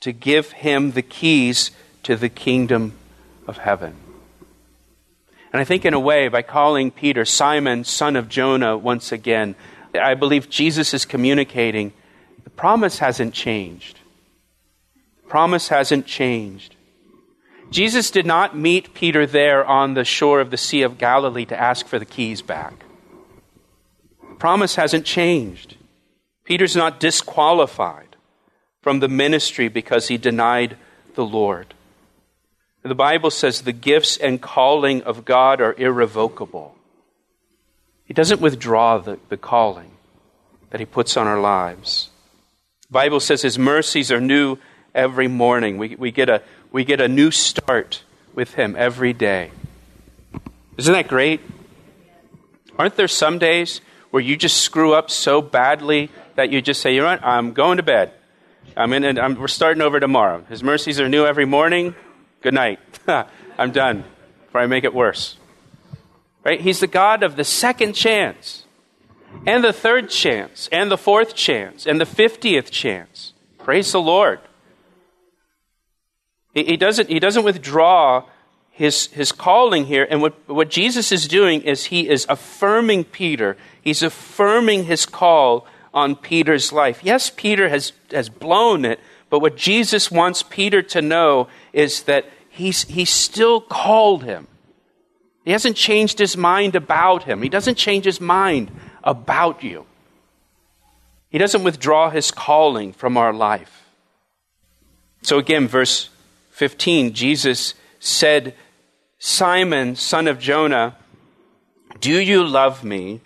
to 0.00 0.12
give 0.12 0.52
him 0.52 0.92
the 0.92 1.02
keys 1.02 1.70
to 2.02 2.14
the 2.14 2.28
kingdom 2.28 2.92
of 3.46 3.58
heaven. 3.58 3.96
And 5.52 5.60
I 5.60 5.64
think, 5.64 5.84
in 5.84 5.94
a 5.94 6.00
way, 6.00 6.28
by 6.28 6.42
calling 6.42 6.90
Peter 6.90 7.24
Simon, 7.24 7.84
son 7.84 8.16
of 8.16 8.28
Jonah, 8.28 8.76
once 8.76 9.12
again, 9.12 9.54
I 9.94 10.14
believe 10.14 10.50
Jesus 10.50 10.92
is 10.92 11.04
communicating 11.04 11.92
the 12.44 12.50
promise 12.50 12.98
hasn't 12.98 13.34
changed. 13.34 14.00
The 15.22 15.28
promise 15.28 15.68
hasn't 15.68 16.06
changed. 16.06 16.76
Jesus 17.70 18.10
did 18.10 18.24
not 18.24 18.56
meet 18.56 18.94
Peter 18.94 19.26
there 19.26 19.64
on 19.64 19.94
the 19.94 20.04
shore 20.04 20.40
of 20.40 20.50
the 20.50 20.56
Sea 20.56 20.82
of 20.82 20.96
Galilee 20.96 21.44
to 21.46 21.60
ask 21.60 21.86
for 21.86 21.98
the 21.98 22.06
keys 22.06 22.40
back. 22.40 22.84
The 24.20 24.36
promise 24.36 24.76
hasn't 24.76 25.04
changed. 25.04 25.76
Peter's 26.44 26.74
not 26.74 27.00
disqualified 27.00 28.16
from 28.80 29.00
the 29.00 29.08
ministry 29.08 29.68
because 29.68 30.08
he 30.08 30.16
denied 30.16 30.78
the 31.14 31.26
Lord. 31.26 31.74
The 32.82 32.94
Bible 32.94 33.30
says 33.30 33.62
the 33.62 33.72
gifts 33.72 34.16
and 34.16 34.40
calling 34.40 35.02
of 35.02 35.24
God 35.24 35.60
are 35.60 35.74
irrevocable. 35.74 36.74
He 38.04 38.14
doesn't 38.14 38.40
withdraw 38.40 38.98
the, 38.98 39.18
the 39.28 39.36
calling 39.36 39.90
that 40.70 40.80
He 40.80 40.86
puts 40.86 41.16
on 41.16 41.26
our 41.26 41.40
lives. 41.40 42.10
The 42.88 42.92
Bible 42.92 43.20
says 43.20 43.42
His 43.42 43.58
mercies 43.58 44.10
are 44.10 44.20
new 44.20 44.56
every 44.94 45.28
morning. 45.28 45.76
We, 45.76 45.96
we, 45.96 46.10
get 46.10 46.28
a, 46.28 46.42
we 46.72 46.84
get 46.84 47.00
a 47.00 47.08
new 47.08 47.30
start 47.30 48.02
with 48.34 48.54
Him 48.54 48.74
every 48.78 49.12
day. 49.12 49.50
Isn't 50.78 50.94
that 50.94 51.08
great? 51.08 51.40
Aren't 52.78 52.96
there 52.96 53.08
some 53.08 53.38
days 53.38 53.80
where 54.10 54.22
you 54.22 54.36
just 54.36 54.58
screw 54.58 54.94
up 54.94 55.10
so 55.10 55.42
badly 55.42 56.10
that 56.36 56.50
you 56.50 56.62
just 56.62 56.80
say, 56.80 56.94
you 56.94 57.02
know 57.02 57.08
what, 57.08 57.24
I'm 57.24 57.52
going 57.52 57.78
to 57.78 57.82
bed. 57.82 58.12
I'm 58.76 58.92
in, 58.92 59.04
and 59.04 59.18
I'm, 59.18 59.34
we're 59.34 59.48
starting 59.48 59.82
over 59.82 59.98
tomorrow. 59.98 60.44
His 60.48 60.62
mercies 60.62 61.00
are 61.00 61.08
new 61.08 61.26
every 61.26 61.44
morning. 61.44 61.94
Good 62.40 62.54
night. 62.54 62.78
I'm 63.58 63.72
done 63.72 64.04
before 64.46 64.60
I 64.60 64.66
make 64.66 64.84
it 64.84 64.94
worse. 64.94 65.36
Right? 66.44 66.60
He's 66.60 66.80
the 66.80 66.86
God 66.86 67.22
of 67.22 67.36
the 67.36 67.44
second 67.44 67.94
chance, 67.94 68.64
and 69.46 69.62
the 69.62 69.72
third 69.72 70.08
chance, 70.08 70.68
and 70.72 70.90
the 70.90 70.96
fourth 70.96 71.34
chance, 71.34 71.86
and 71.86 72.00
the 72.00 72.06
fiftieth 72.06 72.70
chance. 72.70 73.32
Praise 73.58 73.92
the 73.92 74.00
Lord. 74.00 74.40
He, 76.54 76.64
he, 76.64 76.76
doesn't, 76.76 77.08
he 77.08 77.20
doesn't 77.20 77.44
withdraw 77.44 78.24
his, 78.70 79.06
his 79.08 79.32
calling 79.32 79.86
here. 79.86 80.06
And 80.08 80.22
what, 80.22 80.48
what 80.48 80.70
Jesus 80.70 81.12
is 81.12 81.26
doing 81.26 81.62
is 81.62 81.86
he 81.86 82.08
is 82.08 82.24
affirming 82.28 83.04
Peter. 83.04 83.56
He's 83.82 84.02
affirming 84.02 84.84
his 84.84 85.04
call 85.04 85.66
on 85.92 86.14
Peter's 86.14 86.72
life. 86.72 87.00
Yes, 87.02 87.28
Peter 87.28 87.68
has, 87.68 87.92
has 88.12 88.28
blown 88.28 88.84
it, 88.84 89.00
but 89.30 89.40
what 89.40 89.56
Jesus 89.56 90.10
wants 90.10 90.42
Peter 90.42 90.82
to 90.82 91.02
know 91.02 91.48
is 91.72 92.04
that 92.04 92.26
he's, 92.48 92.84
he 92.84 93.04
still 93.04 93.60
called 93.60 94.24
him. 94.24 94.46
He 95.44 95.52
hasn't 95.52 95.76
changed 95.76 96.18
his 96.18 96.36
mind 96.36 96.74
about 96.74 97.24
him. 97.24 97.42
He 97.42 97.48
doesn't 97.48 97.76
change 97.76 98.04
his 98.04 98.20
mind 98.20 98.70
about 99.02 99.62
you. 99.62 99.86
He 101.30 101.38
doesn't 101.38 101.64
withdraw 101.64 102.10
his 102.10 102.30
calling 102.30 102.92
from 102.92 103.16
our 103.16 103.32
life. 103.32 103.84
So 105.22 105.38
again, 105.38 105.68
verse 105.68 106.10
15, 106.52 107.12
Jesus 107.12 107.74
said, 107.98 108.54
Simon, 109.18 109.96
son 109.96 110.26
of 110.26 110.38
Jonah, 110.38 110.96
do 112.00 112.18
you 112.18 112.44
love 112.44 112.84
me 112.84 113.20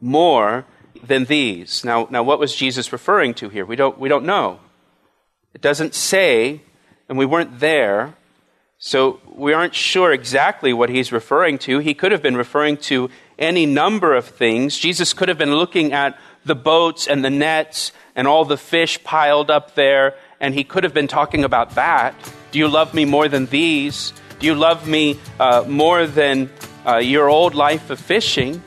more 0.00 0.64
than 1.02 1.24
these? 1.24 1.84
Now, 1.84 2.06
now 2.10 2.22
what 2.22 2.38
was 2.38 2.54
Jesus 2.54 2.92
referring 2.92 3.34
to 3.34 3.48
here? 3.48 3.66
We 3.66 3.76
don't, 3.76 3.98
we 3.98 4.08
don't 4.08 4.24
know. 4.24 4.60
It 5.54 5.60
doesn't 5.60 5.94
say, 5.94 6.62
and 7.08 7.18
we 7.18 7.26
weren't 7.26 7.60
there. 7.60 8.14
So 8.78 9.20
we 9.32 9.52
aren't 9.52 9.74
sure 9.74 10.12
exactly 10.12 10.72
what 10.72 10.88
he's 10.88 11.12
referring 11.12 11.58
to. 11.58 11.78
He 11.78 11.94
could 11.94 12.10
have 12.10 12.22
been 12.22 12.36
referring 12.36 12.78
to 12.88 13.10
any 13.38 13.66
number 13.66 14.14
of 14.14 14.26
things. 14.26 14.76
Jesus 14.76 15.12
could 15.12 15.28
have 15.28 15.38
been 15.38 15.54
looking 15.54 15.92
at 15.92 16.18
the 16.44 16.56
boats 16.56 17.06
and 17.06 17.24
the 17.24 17.30
nets 17.30 17.92
and 18.16 18.26
all 18.26 18.44
the 18.44 18.56
fish 18.56 19.02
piled 19.04 19.50
up 19.50 19.74
there, 19.74 20.16
and 20.40 20.54
he 20.54 20.64
could 20.64 20.82
have 20.84 20.92
been 20.92 21.06
talking 21.06 21.44
about 21.44 21.76
that. 21.76 22.14
Do 22.50 22.58
you 22.58 22.66
love 22.66 22.92
me 22.92 23.04
more 23.04 23.28
than 23.28 23.46
these? 23.46 24.12
Do 24.40 24.46
you 24.46 24.54
love 24.54 24.88
me 24.88 25.18
uh, 25.38 25.64
more 25.68 26.06
than 26.06 26.50
uh, 26.84 26.96
your 26.96 27.28
old 27.28 27.54
life 27.54 27.88
of 27.90 28.00
fishing? 28.00 28.60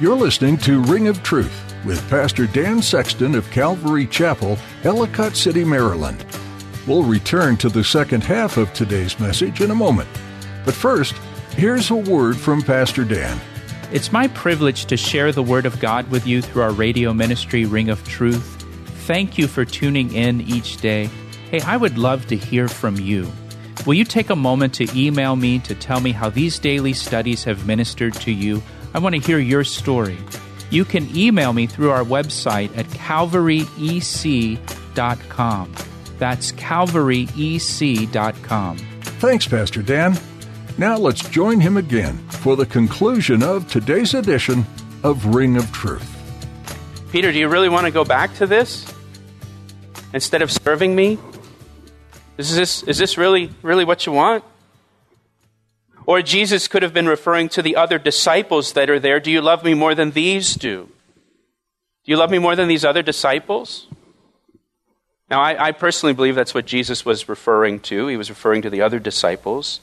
You're 0.00 0.16
listening 0.16 0.58
to 0.58 0.80
Ring 0.82 1.06
of 1.06 1.22
Truth 1.22 1.61
with 1.84 2.08
Pastor 2.08 2.46
Dan 2.46 2.82
Sexton 2.82 3.34
of 3.34 3.50
Calvary 3.50 4.06
Chapel, 4.06 4.58
Ellicott 4.84 5.36
City, 5.36 5.64
Maryland. 5.64 6.24
We'll 6.86 7.02
return 7.02 7.56
to 7.58 7.68
the 7.68 7.84
second 7.84 8.22
half 8.22 8.56
of 8.56 8.72
today's 8.72 9.18
message 9.20 9.60
in 9.60 9.70
a 9.70 9.74
moment. 9.74 10.08
But 10.64 10.74
first, 10.74 11.14
here's 11.56 11.90
a 11.90 11.96
word 11.96 12.36
from 12.36 12.62
Pastor 12.62 13.04
Dan. 13.04 13.40
It's 13.92 14.12
my 14.12 14.28
privilege 14.28 14.86
to 14.86 14.96
share 14.96 15.32
the 15.32 15.42
Word 15.42 15.66
of 15.66 15.78
God 15.78 16.10
with 16.10 16.26
you 16.26 16.40
through 16.40 16.62
our 16.62 16.72
radio 16.72 17.12
ministry, 17.12 17.66
Ring 17.66 17.90
of 17.90 18.02
Truth. 18.08 18.64
Thank 19.06 19.36
you 19.36 19.46
for 19.46 19.64
tuning 19.64 20.14
in 20.14 20.40
each 20.40 20.78
day. 20.78 21.10
Hey, 21.50 21.60
I 21.60 21.76
would 21.76 21.98
love 21.98 22.26
to 22.28 22.36
hear 22.36 22.68
from 22.68 22.96
you. 22.96 23.30
Will 23.84 23.94
you 23.94 24.04
take 24.04 24.30
a 24.30 24.36
moment 24.36 24.74
to 24.74 24.88
email 24.98 25.36
me 25.36 25.58
to 25.60 25.74
tell 25.74 26.00
me 26.00 26.12
how 26.12 26.30
these 26.30 26.58
daily 26.58 26.92
studies 26.92 27.44
have 27.44 27.66
ministered 27.66 28.14
to 28.14 28.32
you? 28.32 28.62
I 28.94 28.98
want 28.98 29.14
to 29.14 29.20
hear 29.20 29.38
your 29.38 29.64
story. 29.64 30.16
You 30.72 30.84
can 30.86 31.14
email 31.14 31.52
me 31.52 31.66
through 31.66 31.90
our 31.90 32.02
website 32.02 32.74
at 32.78 32.86
calvaryec.com. 32.86 35.72
That's 36.18 36.52
calvaryec.com. 36.52 38.78
Thanks, 38.78 39.46
Pastor 39.46 39.82
Dan. 39.82 40.18
Now 40.78 40.96
let's 40.96 41.28
join 41.28 41.60
him 41.60 41.76
again 41.76 42.16
for 42.28 42.56
the 42.56 42.64
conclusion 42.64 43.42
of 43.42 43.70
today's 43.70 44.14
edition 44.14 44.64
of 45.02 45.34
Ring 45.34 45.58
of 45.58 45.70
Truth. 45.72 46.08
Peter, 47.10 47.30
do 47.30 47.38
you 47.38 47.48
really 47.48 47.68
want 47.68 47.84
to 47.84 47.92
go 47.92 48.02
back 48.02 48.34
to 48.36 48.46
this? 48.46 48.90
Instead 50.14 50.40
of 50.40 50.50
serving 50.50 50.96
me? 50.96 51.18
Is 52.38 52.56
this, 52.56 52.82
is 52.84 52.96
this 52.96 53.18
really, 53.18 53.50
really 53.60 53.84
what 53.84 54.06
you 54.06 54.12
want? 54.12 54.42
Or 56.06 56.22
Jesus 56.22 56.68
could 56.68 56.82
have 56.82 56.94
been 56.94 57.06
referring 57.06 57.48
to 57.50 57.62
the 57.62 57.76
other 57.76 57.98
disciples 57.98 58.72
that 58.72 58.90
are 58.90 58.98
there. 58.98 59.20
Do 59.20 59.30
you 59.30 59.40
love 59.40 59.64
me 59.64 59.74
more 59.74 59.94
than 59.94 60.10
these 60.10 60.54
do? 60.54 60.88
Do 62.04 62.10
you 62.10 62.16
love 62.16 62.30
me 62.30 62.38
more 62.38 62.56
than 62.56 62.68
these 62.68 62.84
other 62.84 63.02
disciples? 63.02 63.86
Now, 65.30 65.40
I, 65.40 65.68
I, 65.68 65.72
personally 65.72 66.12
believe 66.12 66.34
that's 66.34 66.52
what 66.52 66.66
Jesus 66.66 67.06
was 67.06 67.28
referring 67.28 67.80
to. 67.80 68.08
He 68.08 68.16
was 68.16 68.28
referring 68.28 68.62
to 68.62 68.70
the 68.70 68.82
other 68.82 68.98
disciples. 68.98 69.80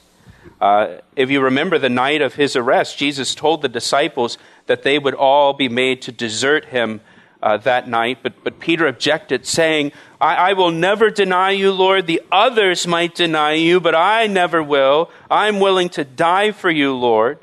Uh, 0.60 0.98
if 1.16 1.30
you 1.30 1.40
remember 1.40 1.78
the 1.78 1.88
night 1.88 2.20
of 2.20 2.34
his 2.34 2.54
arrest, 2.54 2.98
Jesus 2.98 3.34
told 3.34 3.62
the 3.62 3.68
disciples 3.68 4.38
that 4.66 4.82
they 4.82 4.98
would 4.98 5.14
all 5.14 5.54
be 5.54 5.68
made 5.68 6.02
to 6.02 6.12
desert 6.12 6.66
him 6.66 7.00
uh, 7.42 7.56
that 7.56 7.88
night. 7.88 8.18
But, 8.22 8.44
but 8.44 8.60
Peter 8.60 8.86
objected, 8.86 9.46
saying, 9.46 9.92
I, 10.20 10.50
I 10.50 10.52
will 10.52 10.70
never 10.70 11.10
deny 11.10 11.50
you, 11.52 11.72
Lord. 11.72 12.06
The 12.06 12.22
others 12.30 12.86
might 12.86 13.14
deny 13.14 13.54
you, 13.54 13.80
but 13.80 13.94
I 13.94 14.26
never 14.26 14.62
will. 14.62 15.10
I'm 15.30 15.60
willing 15.60 15.88
to 15.90 16.04
die 16.04 16.52
for 16.52 16.70
you, 16.70 16.94
Lord. 16.94 17.38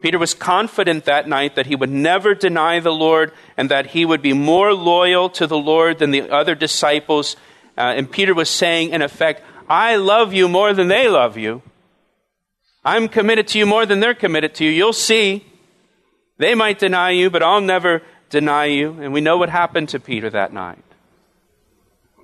Peter 0.00 0.18
was 0.18 0.34
confident 0.34 1.04
that 1.04 1.28
night 1.28 1.54
that 1.54 1.66
he 1.66 1.76
would 1.76 1.90
never 1.90 2.34
deny 2.34 2.80
the 2.80 2.92
Lord 2.92 3.32
and 3.56 3.70
that 3.70 3.88
he 3.88 4.04
would 4.04 4.20
be 4.20 4.32
more 4.32 4.74
loyal 4.74 5.30
to 5.30 5.46
the 5.46 5.56
Lord 5.56 5.98
than 5.98 6.10
the 6.10 6.28
other 6.28 6.56
disciples. 6.56 7.36
Uh, 7.78 7.94
and 7.96 8.10
Peter 8.10 8.34
was 8.34 8.50
saying, 8.50 8.90
in 8.90 9.00
effect, 9.00 9.42
I 9.68 9.96
love 9.96 10.34
you 10.34 10.48
more 10.48 10.74
than 10.74 10.88
they 10.88 11.08
love 11.08 11.36
you. 11.36 11.62
I'm 12.84 13.08
committed 13.08 13.46
to 13.48 13.58
you 13.58 13.66
more 13.66 13.86
than 13.86 14.00
they're 14.00 14.14
committed 14.14 14.54
to 14.56 14.64
you. 14.64 14.70
You'll 14.70 14.92
see. 14.92 15.46
They 16.38 16.56
might 16.56 16.80
deny 16.80 17.10
you, 17.10 17.30
but 17.30 17.42
I'll 17.42 17.60
never 17.60 18.02
deny 18.28 18.64
you. 18.64 19.00
And 19.00 19.12
we 19.12 19.20
know 19.20 19.36
what 19.36 19.50
happened 19.50 19.90
to 19.90 20.00
Peter 20.00 20.28
that 20.30 20.52
night. 20.52 20.82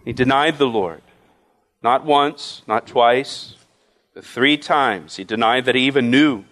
He 0.09 0.15
denied 0.15 0.57
the 0.57 0.67
Lord. 0.67 1.03
Not 1.83 2.07
once, 2.07 2.63
not 2.67 2.87
twice, 2.87 3.57
but 4.15 4.25
three 4.25 4.57
times. 4.57 5.17
He 5.17 5.23
denied 5.23 5.67
that 5.67 5.75
he 5.75 5.83
even 5.83 6.11
knew 6.11 6.45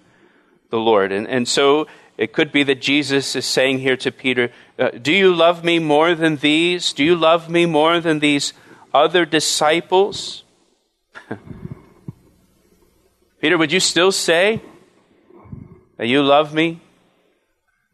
the 0.69 0.77
Lord. 0.77 1.11
And, 1.11 1.27
and 1.27 1.49
so 1.49 1.87
it 2.19 2.35
could 2.35 2.53
be 2.53 2.65
that 2.65 2.83
Jesus 2.83 3.35
is 3.35 3.47
saying 3.47 3.79
here 3.79 3.97
to 3.97 4.13
Peter, 4.13 4.53
uh, 4.79 4.91
Do 4.91 5.11
you 5.11 5.35
love 5.35 5.65
me 5.65 5.79
more 5.79 6.15
than 6.15 6.37
these? 6.37 6.93
Do 6.93 7.03
you 7.03 7.17
love 7.17 7.49
me 7.49 7.65
more 7.65 7.99
than 7.99 8.19
these 8.19 8.53
other 8.93 9.25
disciples? 9.25 10.45
Peter, 13.41 13.57
would 13.57 13.73
you 13.73 13.81
still 13.81 14.13
say 14.13 14.61
that 15.97 16.09
you 16.09 16.23
love 16.23 16.53
me 16.53 16.83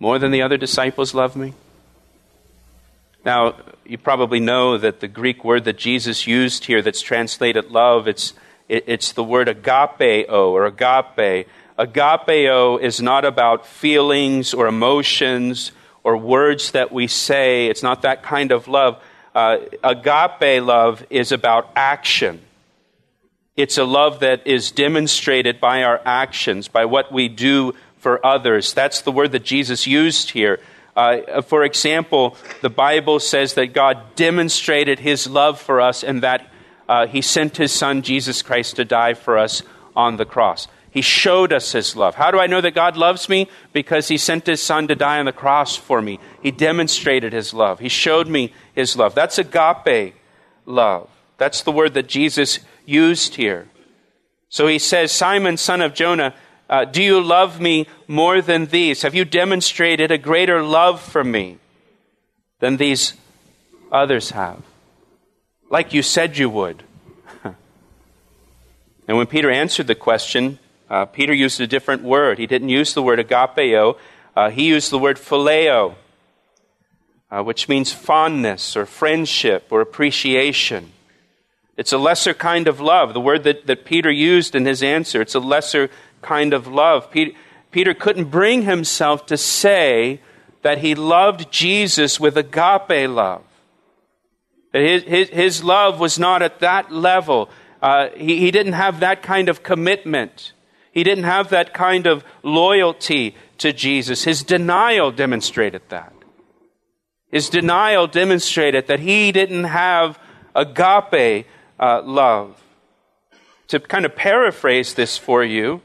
more 0.01 0.19
than 0.19 0.33
the 0.33 0.43
other 0.43 0.57
disciples 0.57 1.15
love 1.15 1.37
me? 1.37 1.55
Now, 3.25 3.55
you 3.85 3.99
probably 3.99 4.41
know 4.41 4.79
that 4.79 5.01
the 5.01 5.09
Greek 5.09 5.45
word 5.45 5.65
that 5.65 5.79
Jesus 5.79 6.27
used 6.27 6.65
here 6.65 6.83
that's 6.83 7.01
translated 7.01 7.71
love, 7.71 8.09
it's, 8.09 8.35
it, 8.69 8.85
it's 8.87 9.13
the 9.13 9.23
word 9.23 9.49
agapeo 9.49 10.29
or 10.29 10.67
agape. 10.67 11.47
Agapeo 11.79 12.81
is 12.81 13.01
not 13.01 13.25
about 13.25 13.67
feelings 13.67 14.53
or 14.53 14.67
emotions 14.67 15.73
or 16.03 16.17
words 16.17 16.73
that 16.73 16.91
we 16.91 17.07
say. 17.07 17.67
It's 17.69 17.83
not 17.83 18.03
that 18.03 18.23
kind 18.25 18.51
of 18.51 18.67
love. 18.67 19.01
Uh, 19.35 19.59
agape 19.85 20.63
love 20.63 21.07
is 21.09 21.31
about 21.33 21.71
action. 21.77 22.41
It's 23.57 23.79
a 23.79 23.85
love 23.85 24.21
that 24.21 24.47
is 24.47 24.73
demonstrated 24.73 25.61
by 25.61 25.85
our 25.85 26.01
actions, 26.05 26.69
by 26.69 26.87
what 26.87 27.13
we 27.13 27.29
do 27.29 27.75
for 27.99 28.25
others. 28.27 28.75
That's 28.75 29.03
the 29.03 29.13
word 29.13 29.33
that 29.33 29.45
Jesus 29.45 29.87
used 29.87 30.31
here. 30.31 30.59
Uh, 30.95 31.41
for 31.43 31.65
example, 31.65 32.37
the 32.61 32.71
Bible 32.71 33.19
says 33.19 33.55
that 33.55 33.73
God 33.73 34.15
demonstrated 34.15 34.99
his 34.99 35.27
love 35.27 35.61
for 35.61 35.81
us 35.81 36.05
and 36.05 36.23
that 36.23 36.51
uh, 36.89 37.07
he 37.07 37.23
sent 37.23 37.57
his 37.57 37.73
son, 37.73 38.03
Jesus 38.03 38.43
Christ, 38.43 38.77
to 38.77 38.85
die 38.85 39.15
for 39.15 39.39
us 39.39 39.63
on 39.97 40.17
the 40.17 40.27
cross. 40.27 40.69
He 40.91 41.01
showed 41.01 41.55
us 41.55 41.73
his 41.73 41.97
love. 41.97 42.17
How 42.17 42.31
do 42.31 42.39
I 42.39 42.47
know 42.47 42.61
that 42.61 42.75
God 42.75 42.99
loves 42.99 43.29
me? 43.31 43.49
Because 43.73 44.09
he 44.09 44.19
sent 44.19 44.47
his 44.47 44.61
son 44.61 44.89
to 44.89 44.95
die 44.95 45.19
on 45.19 45.25
the 45.25 45.33
cross 45.33 45.75
for 45.75 46.03
me. 46.03 46.21
He 46.43 46.51
demonstrated 46.51 47.33
his 47.33 47.55
love. 47.55 47.81
He 47.81 47.89
showed 47.89 48.29
me 48.29 48.53
his 48.75 48.95
love. 48.95 49.15
That's 49.15 49.39
agape 49.39 50.15
love. 50.67 51.09
That's 51.39 51.63
the 51.63 51.73
word 51.73 51.95
that 51.95 52.09
Jesus 52.09 52.59
used 52.85 53.37
here. 53.37 53.69
So 54.51 54.67
he 54.67 54.79
says, 54.79 55.13
Simon, 55.13 55.57
son 55.57 55.81
of 55.81 55.95
Jonah, 55.95 56.35
uh, 56.73 56.87
do 56.87 57.03
you 57.03 57.21
love 57.21 57.61
me 57.61 57.87
more 58.09 58.41
than 58.41 58.65
these? 58.65 59.03
Have 59.03 59.15
you 59.15 59.27
demonstrated 59.27 60.11
a 60.11 60.17
greater 60.17 60.63
love 60.63 61.03
for 61.03 61.23
me 61.23 61.59
than 62.61 62.79
these 62.79 63.13
others 63.93 64.31
have? 64.31 64.63
Like 65.69 65.93
you 65.93 66.01
said 66.01 66.39
you 66.39 66.49
would. 66.49 66.83
and 67.45 69.19
when 69.19 69.27
Peter 69.27 69.51
answered 69.51 69.87
the 69.87 69.95
question, 69.95 70.59
uh, 70.89 71.05
Peter 71.05 71.35
used 71.35 71.61
a 71.61 71.67
different 71.67 72.05
word. 72.05 72.39
He 72.39 72.47
didn't 72.47 72.71
use 72.71 72.95
the 72.95 73.03
word 73.03 73.19
agapeo, 73.19 73.99
uh, 74.35 74.49
he 74.49 74.69
used 74.69 74.91
the 74.91 74.99
word 74.99 75.19
phileo, 75.19 75.97
uh, 77.31 77.43
which 77.43 77.69
means 77.69 77.93
fondness 77.93 78.79
or 78.79 78.87
friendship 78.87 79.67
or 79.69 79.83
appreciation. 79.83 80.93
It's 81.77 81.93
a 81.93 81.99
lesser 81.99 82.33
kind 82.33 82.67
of 82.67 82.81
love. 82.81 83.13
The 83.13 83.21
word 83.21 83.45
that, 83.45 83.67
that 83.67 83.85
Peter 83.85 84.11
used 84.11 84.55
in 84.55 84.65
his 84.65 84.83
answer, 84.83 85.21
it's 85.21 85.35
a 85.35 85.41
lesser 85.41 85.91
kind 86.23 86.55
of 86.55 86.67
love. 86.67 87.11
Peter, 87.11 87.95
couldn't 87.95 88.31
bring 88.31 88.63
himself 88.63 89.27
to 89.27 89.37
say 89.37 90.21
that 90.63 90.79
he 90.79 90.95
loved 90.95 91.51
Jesus 91.51 92.19
with 92.19 92.37
agape 92.37 93.11
love. 93.11 93.43
That 94.73 94.83
his, 94.83 95.03
his, 95.03 95.29
his 95.29 95.65
love 95.65 96.01
was 96.01 96.19
not 96.19 96.41
at 96.41 96.61
that 96.61 96.93
level. 96.93 97.51
Uh, 97.83 98.09
he, 98.17 98.39
he 98.39 98.51
didn't 98.51 98.73
have 98.73 99.01
that 99.01 99.23
kind 99.23 99.49
of 99.49 99.63
commitment. 99.63 100.53
He 100.93 101.03
didn't 101.03 101.25
have 101.25 101.51
that 101.51 101.75
kind 101.75 102.07
of 102.07 102.25
loyalty 102.43 103.35
to 103.59 103.73
Jesus. 103.73 104.25
His 104.25 104.43
denial 104.43 105.11
demonstrated 105.11 105.83
that. 105.89 106.13
His 107.31 107.49
denial 107.49 108.07
demonstrated 108.07 108.87
that 108.89 109.01
he 109.01 109.33
didn't 109.33 109.65
have 109.65 110.19
agape 110.55 111.47
uh, 111.81 112.03
love. 112.03 112.63
To 113.69 113.81
kind 113.81 114.05
of 114.05 114.15
paraphrase 114.15 114.95
this 114.95 115.17
for 115.17 115.43
you, 115.43 115.81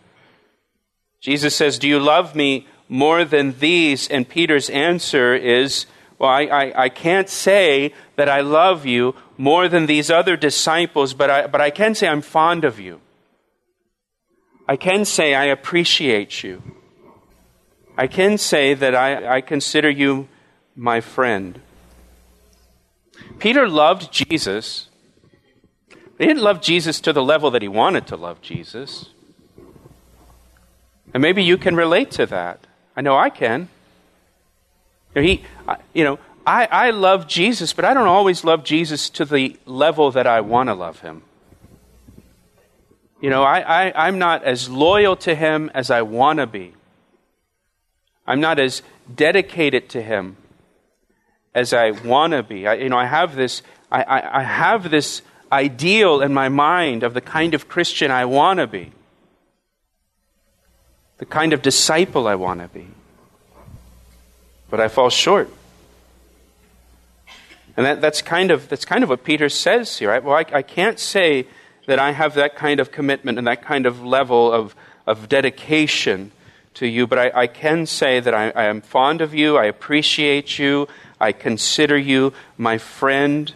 Jesus 1.20 1.56
says, 1.56 1.80
Do 1.80 1.88
you 1.88 2.00
love 2.00 2.36
me 2.36 2.68
more 2.90 3.26
than 3.26 3.58
these? 3.60 4.08
And 4.08 4.28
Peter's 4.28 4.70
answer 4.70 5.34
is, 5.34 5.86
Well, 6.20 6.30
I, 6.30 6.44
I, 6.44 6.84
I, 6.84 6.90
can't 6.90 7.30
say 7.30 7.94
that 8.16 8.30
I 8.30 8.42
love 8.42 8.86
you 8.86 9.16
more 9.38 9.68
than 9.68 9.86
these 9.86 10.10
other 10.10 10.38
disciples, 10.38 11.14
but 11.14 11.30
I, 11.30 11.48
but 11.48 11.62
I 11.62 11.70
can 11.70 11.96
say 11.96 12.08
I'm 12.08 12.22
fond 12.22 12.64
of 12.64 12.80
you. 12.80 13.02
I 14.68 14.76
can 14.76 15.06
say 15.06 15.34
I 15.34 15.46
appreciate 15.46 16.44
you. 16.44 16.62
I 17.98 18.08
can 18.08 18.38
say 18.38 18.74
that 18.74 18.94
I, 18.94 19.38
I 19.38 19.42
consider 19.42 19.90
you 19.90 20.28
my 20.76 21.02
friend. 21.02 21.60
Peter 23.40 23.68
loved 23.68 24.12
Jesus. 24.12 24.90
He 25.90 26.26
didn't 26.26 26.44
love 26.44 26.62
Jesus 26.62 27.00
to 27.02 27.14
the 27.14 27.24
level 27.24 27.50
that 27.52 27.62
he 27.62 27.68
wanted 27.68 28.06
to 28.08 28.16
love 28.16 28.42
Jesus. 28.42 29.10
And 31.18 31.22
maybe 31.24 31.44
you 31.44 31.58
can 31.58 31.76
relate 31.76 32.12
to 32.12 32.28
that. 32.28 32.68
I 32.96 33.02
know 33.02 33.18
I 33.18 33.32
can. 33.32 33.70
You 35.16 35.22
know, 35.22 35.28
he, 35.28 35.44
you 35.92 36.04
know 36.04 36.20
I, 36.46 36.68
I 36.70 36.90
love 36.92 37.26
Jesus, 37.28 37.74
but 37.74 37.86
I 37.86 37.96
don't 37.96 38.06
always 38.06 38.44
love 38.44 38.64
Jesus 38.64 39.10
to 39.10 39.26
the 39.26 39.58
level 39.66 40.12
that 40.12 40.28
I 40.28 40.42
want 40.42 40.70
to 40.70 40.76
love 40.76 41.00
him. 41.00 41.24
You 43.20 43.32
know, 43.32 43.42
I, 43.42 43.88
I, 43.88 44.08
I'm 44.08 44.20
not 44.20 44.44
as 44.44 44.70
loyal 44.70 45.16
to 45.16 45.34
him 45.34 45.72
as 45.74 45.90
I 45.90 46.04
want 46.04 46.38
to 46.38 46.46
be. 46.46 46.76
I'm 48.28 48.40
not 48.40 48.60
as 48.60 48.84
dedicated 49.16 49.90
to 49.90 50.04
him 50.04 50.38
as 51.56 51.74
I 51.74 51.90
want 51.90 52.34
to 52.34 52.44
be. 52.44 52.68
I, 52.68 52.76
you 52.76 52.90
know, 52.90 52.98
I 53.00 53.08
have 53.08 53.36
this, 53.36 53.64
I, 53.92 54.04
I, 54.04 54.42
I 54.42 54.44
have 54.44 54.92
this 54.92 55.24
ideal 55.52 56.22
in 56.22 56.32
my 56.32 56.48
mind 56.48 57.02
of 57.02 57.16
the 57.16 57.22
kind 57.22 57.56
of 57.56 57.68
Christian 57.68 58.12
I 58.12 58.26
want 58.26 58.60
to 58.60 58.68
be 58.68 58.92
the 61.18 61.26
kind 61.26 61.54
of 61.54 61.62
disciple 61.62 62.28
I 62.28 62.36
want 62.36 62.62
to 62.62 62.68
be. 62.68 62.88
But 64.70 64.80
I 64.80 64.88
fall 64.88 65.10
short. 65.10 65.50
And 67.76 67.86
that, 67.86 68.02
that's, 68.02 68.22
kind 68.22 68.52
of, 68.52 68.70
that's 68.70 68.86
kind 68.86 69.04
of 69.04 69.10
what 69.10 69.24
Peter 69.24 69.50
says 69.50 69.98
here. 69.98 70.10
Right? 70.10 70.24
Well, 70.24 70.36
I, 70.36 70.46
I 70.52 70.62
can't 70.62 71.00
say 71.00 71.48
that 71.86 72.00
I 72.00 72.12
have 72.12 72.34
that 72.36 72.56
kind 72.56 72.80
of 72.80 72.92
commitment 72.92 73.38
and 73.38 73.48
that 73.48 73.62
kind 73.62 73.86
of 73.86 74.04
level 74.04 74.52
of, 74.52 74.76
of 75.06 75.30
dedication 75.30 76.32
to 76.76 76.88
you, 76.88 77.08
but 77.08 77.18
I, 77.18 77.42
I 77.44 77.48
can 77.48 77.86
say 77.86 78.20
that 78.20 78.34
I, 78.34 78.52
I 78.52 78.66
am 78.66 78.82
fond 78.82 79.22
of 79.22 79.34
you, 79.34 79.58
I 79.58 79.66
appreciate 79.66 80.60
you, 80.60 80.88
I 81.20 81.32
consider 81.32 81.98
you 81.98 82.34
my 82.58 82.78
friend. 82.78 83.54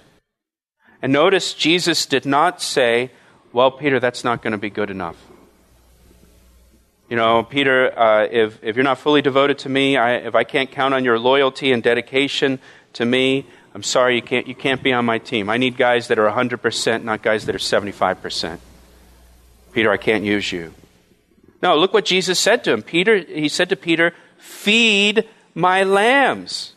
And 1.01 1.13
notice 1.13 1.53
Jesus 1.53 2.05
did 2.05 2.25
not 2.25 2.61
say, 2.61 3.11
Well, 3.53 3.69
Peter, 3.69 3.99
that's 3.99 4.23
not 4.23 4.41
going 4.41 4.53
to 4.53 4.57
be 4.57 4.71
good 4.71 4.89
enough. 4.89 5.17
You 7.11 7.17
know, 7.17 7.43
Peter, 7.43 7.91
uh, 7.99 8.25
if, 8.31 8.63
if 8.63 8.77
you're 8.77 8.85
not 8.85 8.97
fully 8.97 9.21
devoted 9.21 9.59
to 9.59 9.69
me, 9.69 9.97
I, 9.97 10.13
if 10.13 10.33
I 10.33 10.45
can't 10.45 10.71
count 10.71 10.93
on 10.93 11.03
your 11.03 11.19
loyalty 11.19 11.73
and 11.73 11.83
dedication 11.83 12.57
to 12.93 13.03
me, 13.03 13.45
I'm 13.75 13.83
sorry, 13.83 14.15
you 14.15 14.21
can't, 14.21 14.47
you 14.47 14.55
can't 14.55 14.81
be 14.81 14.93
on 14.93 15.03
my 15.03 15.17
team. 15.17 15.49
I 15.49 15.57
need 15.57 15.75
guys 15.75 16.07
that 16.07 16.17
are 16.17 16.31
100%, 16.31 17.03
not 17.03 17.21
guys 17.21 17.47
that 17.47 17.53
are 17.53 17.57
75%. 17.57 18.59
Peter, 19.73 19.91
I 19.91 19.97
can't 19.97 20.23
use 20.23 20.53
you. 20.53 20.73
No, 21.61 21.77
look 21.77 21.93
what 21.93 22.05
Jesus 22.05 22.39
said 22.39 22.63
to 22.63 22.71
him. 22.71 22.81
Peter, 22.81 23.17
he 23.17 23.49
said 23.49 23.67
to 23.67 23.75
Peter, 23.75 24.13
feed 24.37 25.27
my 25.53 25.83
lambs. 25.83 26.75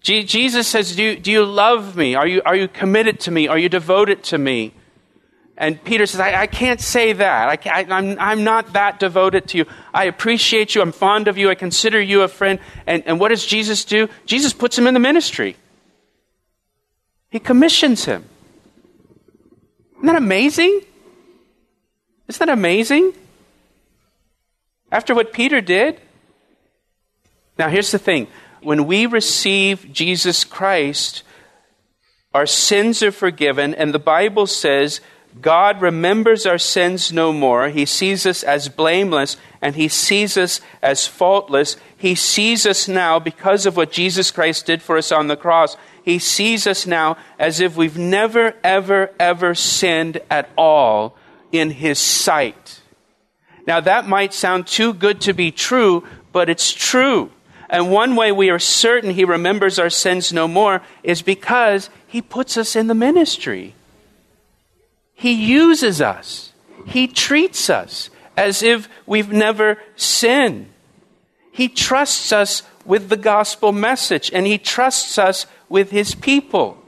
Jesus 0.00 0.66
says, 0.66 0.96
do 0.96 1.02
you, 1.02 1.16
do 1.18 1.30
you 1.30 1.44
love 1.44 1.96
me? 1.96 2.14
Are 2.14 2.26
you, 2.26 2.40
are 2.46 2.56
you 2.56 2.66
committed 2.66 3.20
to 3.20 3.30
me? 3.30 3.46
Are 3.46 3.58
you 3.58 3.68
devoted 3.68 4.22
to 4.24 4.38
me? 4.38 4.72
And 5.58 5.82
Peter 5.82 6.04
says, 6.04 6.20
I, 6.20 6.42
I 6.42 6.46
can't 6.46 6.80
say 6.80 7.14
that. 7.14 7.66
I 7.66 7.80
am 7.80 8.16
I'm, 8.18 8.44
not 8.44 8.74
that 8.74 9.00
devoted 9.00 9.48
to 9.48 9.58
you. 9.58 9.66
I 9.94 10.04
appreciate 10.04 10.74
you. 10.74 10.82
I'm 10.82 10.92
fond 10.92 11.28
of 11.28 11.38
you. 11.38 11.48
I 11.48 11.54
consider 11.54 12.00
you 12.00 12.22
a 12.22 12.28
friend. 12.28 12.58
And, 12.86 13.02
and 13.06 13.18
what 13.18 13.28
does 13.28 13.46
Jesus 13.46 13.84
do? 13.84 14.08
Jesus 14.26 14.52
puts 14.52 14.76
him 14.76 14.86
in 14.86 14.92
the 14.92 15.00
ministry. 15.00 15.56
He 17.30 17.38
commissions 17.38 18.04
him. 18.04 18.24
Isn't 19.96 20.06
that 20.06 20.16
amazing? 20.16 20.82
Isn't 22.28 22.46
that 22.46 22.52
amazing? 22.52 23.14
After 24.92 25.14
what 25.14 25.32
Peter 25.32 25.62
did? 25.62 26.00
Now, 27.58 27.70
here's 27.70 27.90
the 27.90 27.98
thing 27.98 28.28
when 28.62 28.86
we 28.86 29.06
receive 29.06 29.90
Jesus 29.92 30.44
Christ, 30.44 31.22
our 32.34 32.46
sins 32.46 33.02
are 33.02 33.12
forgiven, 33.12 33.74
and 33.74 33.94
the 33.94 33.98
Bible 33.98 34.46
says 34.46 35.00
God 35.40 35.82
remembers 35.82 36.46
our 36.46 36.58
sins 36.58 37.12
no 37.12 37.32
more. 37.32 37.68
He 37.68 37.84
sees 37.84 38.24
us 38.24 38.42
as 38.42 38.68
blameless 38.68 39.36
and 39.60 39.74
he 39.76 39.88
sees 39.88 40.36
us 40.36 40.60
as 40.82 41.06
faultless. 41.06 41.76
He 41.96 42.14
sees 42.14 42.66
us 42.66 42.88
now 42.88 43.18
because 43.18 43.66
of 43.66 43.76
what 43.76 43.92
Jesus 43.92 44.30
Christ 44.30 44.66
did 44.66 44.82
for 44.82 44.96
us 44.96 45.12
on 45.12 45.28
the 45.28 45.36
cross. 45.36 45.76
He 46.02 46.18
sees 46.18 46.66
us 46.66 46.86
now 46.86 47.16
as 47.38 47.60
if 47.60 47.76
we've 47.76 47.98
never, 47.98 48.54
ever, 48.64 49.10
ever 49.20 49.54
sinned 49.54 50.20
at 50.30 50.48
all 50.56 51.16
in 51.52 51.70
his 51.70 51.98
sight. 51.98 52.80
Now 53.66 53.80
that 53.80 54.08
might 54.08 54.32
sound 54.32 54.66
too 54.66 54.94
good 54.94 55.20
to 55.22 55.34
be 55.34 55.50
true, 55.50 56.04
but 56.32 56.48
it's 56.48 56.72
true. 56.72 57.30
And 57.68 57.90
one 57.90 58.14
way 58.14 58.30
we 58.30 58.48
are 58.50 58.60
certain 58.60 59.10
he 59.10 59.24
remembers 59.24 59.78
our 59.78 59.90
sins 59.90 60.32
no 60.32 60.46
more 60.46 60.82
is 61.02 61.20
because 61.20 61.90
he 62.06 62.22
puts 62.22 62.56
us 62.56 62.76
in 62.76 62.86
the 62.86 62.94
ministry. 62.94 63.74
He 65.16 65.32
uses 65.32 66.02
us. 66.02 66.52
He 66.86 67.08
treats 67.08 67.70
us 67.70 68.10
as 68.36 68.62
if 68.62 68.88
we've 69.06 69.32
never 69.32 69.78
sinned. 69.96 70.68
He 71.50 71.68
trusts 71.68 72.32
us 72.32 72.62
with 72.84 73.08
the 73.08 73.16
gospel 73.16 73.72
message, 73.72 74.30
and 74.32 74.46
He 74.46 74.58
trusts 74.58 75.18
us 75.18 75.46
with 75.70 75.90
His 75.90 76.14
people, 76.14 76.78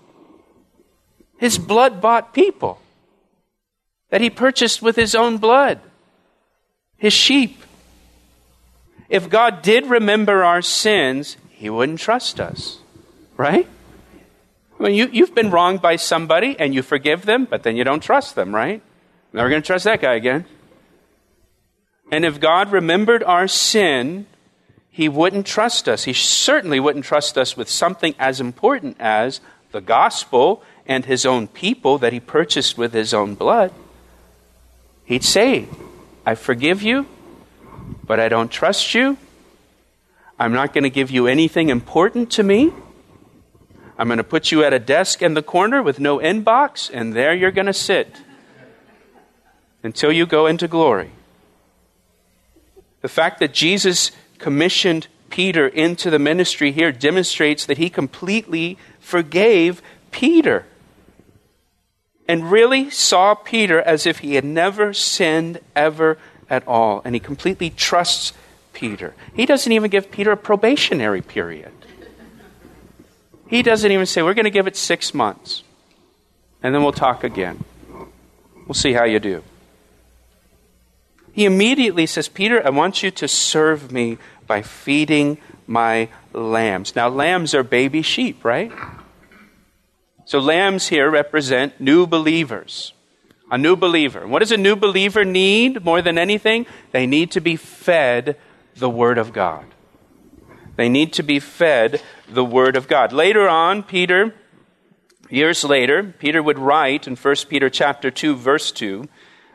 His 1.38 1.58
blood 1.58 2.00
bought 2.00 2.34
people 2.34 2.80
that 4.10 4.20
He 4.20 4.30
purchased 4.30 4.82
with 4.82 4.94
His 4.94 5.14
own 5.14 5.38
blood, 5.38 5.80
His 6.98 7.14
sheep. 7.14 7.64
If 9.08 9.30
God 9.30 9.62
did 9.62 9.86
remember 9.86 10.44
our 10.44 10.60
sins, 10.60 11.38
He 11.48 11.70
wouldn't 11.70 12.00
trust 12.00 12.38
us, 12.38 12.78
right? 13.38 13.66
I 14.78 14.82
mean, 14.84 14.94
you, 14.94 15.08
you've 15.12 15.34
been 15.34 15.50
wronged 15.50 15.82
by 15.82 15.96
somebody 15.96 16.56
and 16.58 16.72
you 16.72 16.82
forgive 16.82 17.26
them, 17.26 17.46
but 17.46 17.62
then 17.64 17.76
you 17.76 17.84
don't 17.84 18.02
trust 18.02 18.34
them, 18.34 18.54
right? 18.54 18.80
Never 19.32 19.48
going 19.48 19.62
to 19.62 19.66
trust 19.66 19.84
that 19.84 20.00
guy 20.00 20.14
again. 20.14 20.46
And 22.10 22.24
if 22.24 22.40
God 22.40 22.72
remembered 22.72 23.22
our 23.22 23.48
sin, 23.48 24.26
He 24.90 25.08
wouldn't 25.08 25.46
trust 25.46 25.88
us. 25.88 26.04
He 26.04 26.12
certainly 26.12 26.80
wouldn't 26.80 27.04
trust 27.04 27.36
us 27.36 27.56
with 27.56 27.68
something 27.68 28.14
as 28.18 28.40
important 28.40 28.96
as 28.98 29.40
the 29.72 29.80
gospel 29.80 30.62
and 30.86 31.04
His 31.04 31.26
own 31.26 31.48
people 31.48 31.98
that 31.98 32.12
He 32.12 32.20
purchased 32.20 32.78
with 32.78 32.92
His 32.92 33.12
own 33.12 33.34
blood. 33.34 33.72
He'd 35.04 35.24
say, 35.24 35.66
I 36.24 36.34
forgive 36.34 36.82
you, 36.82 37.06
but 38.04 38.20
I 38.20 38.28
don't 38.28 38.50
trust 38.50 38.94
you. 38.94 39.18
I'm 40.38 40.52
not 40.52 40.72
going 40.72 40.84
to 40.84 40.90
give 40.90 41.10
you 41.10 41.26
anything 41.26 41.68
important 41.68 42.30
to 42.32 42.42
me. 42.42 42.72
I'm 43.98 44.06
going 44.06 44.18
to 44.18 44.24
put 44.24 44.52
you 44.52 44.62
at 44.62 44.72
a 44.72 44.78
desk 44.78 45.22
in 45.22 45.34
the 45.34 45.42
corner 45.42 45.82
with 45.82 45.98
no 45.98 46.18
inbox, 46.18 46.88
and 46.92 47.14
there 47.14 47.34
you're 47.34 47.50
going 47.50 47.66
to 47.66 47.72
sit 47.72 48.22
until 49.82 50.12
you 50.12 50.24
go 50.24 50.46
into 50.46 50.68
glory. 50.68 51.10
The 53.00 53.08
fact 53.08 53.40
that 53.40 53.52
Jesus 53.52 54.12
commissioned 54.38 55.08
Peter 55.30 55.66
into 55.66 56.10
the 56.10 56.18
ministry 56.18 56.72
here 56.72 56.92
demonstrates 56.92 57.66
that 57.66 57.78
he 57.78 57.90
completely 57.90 58.78
forgave 59.00 59.82
Peter 60.10 60.64
and 62.28 62.50
really 62.50 62.90
saw 62.90 63.34
Peter 63.34 63.80
as 63.80 64.06
if 64.06 64.18
he 64.18 64.34
had 64.34 64.44
never 64.44 64.92
sinned 64.92 65.60
ever 65.74 66.18
at 66.50 66.66
all. 66.68 67.00
And 67.04 67.14
he 67.14 67.20
completely 67.20 67.70
trusts 67.70 68.32
Peter. 68.72 69.14
He 69.34 69.46
doesn't 69.46 69.72
even 69.72 69.90
give 69.90 70.10
Peter 70.10 70.32
a 70.32 70.36
probationary 70.36 71.22
period. 71.22 71.72
He 73.48 73.62
doesn't 73.62 73.90
even 73.90 74.06
say, 74.06 74.22
We're 74.22 74.34
going 74.34 74.44
to 74.44 74.50
give 74.50 74.66
it 74.66 74.76
six 74.76 75.14
months, 75.14 75.62
and 76.62 76.74
then 76.74 76.82
we'll 76.82 76.92
talk 76.92 77.24
again. 77.24 77.64
We'll 78.66 78.74
see 78.74 78.92
how 78.92 79.04
you 79.04 79.18
do. 79.18 79.42
He 81.32 81.44
immediately 81.44 82.06
says, 82.06 82.28
Peter, 82.28 82.64
I 82.64 82.70
want 82.70 83.02
you 83.02 83.10
to 83.12 83.28
serve 83.28 83.92
me 83.92 84.18
by 84.46 84.60
feeding 84.62 85.38
my 85.66 86.08
lambs. 86.32 86.96
Now, 86.96 87.08
lambs 87.08 87.54
are 87.54 87.62
baby 87.62 88.02
sheep, 88.02 88.44
right? 88.44 88.72
So, 90.24 90.40
lambs 90.40 90.88
here 90.88 91.08
represent 91.10 91.80
new 91.80 92.06
believers. 92.06 92.92
A 93.50 93.56
new 93.56 93.76
believer. 93.76 94.26
What 94.26 94.40
does 94.40 94.52
a 94.52 94.58
new 94.58 94.76
believer 94.76 95.24
need 95.24 95.82
more 95.82 96.02
than 96.02 96.18
anything? 96.18 96.66
They 96.92 97.06
need 97.06 97.30
to 97.30 97.40
be 97.40 97.56
fed 97.56 98.36
the 98.76 98.90
Word 98.90 99.16
of 99.16 99.32
God. 99.32 99.64
They 100.76 100.88
need 100.88 101.12
to 101.14 101.22
be 101.22 101.40
fed 101.40 102.02
the 102.30 102.44
Word 102.44 102.76
of 102.76 102.88
God. 102.88 103.12
Later 103.12 103.48
on, 103.48 103.82
Peter, 103.82 104.34
years 105.30 105.64
later, 105.64 106.14
Peter 106.18 106.42
would 106.42 106.58
write 106.58 107.06
in 107.06 107.16
1 107.16 107.36
Peter 107.48 107.70
chapter 107.70 108.10
2, 108.10 108.36
verse 108.36 108.72
2, 108.72 109.08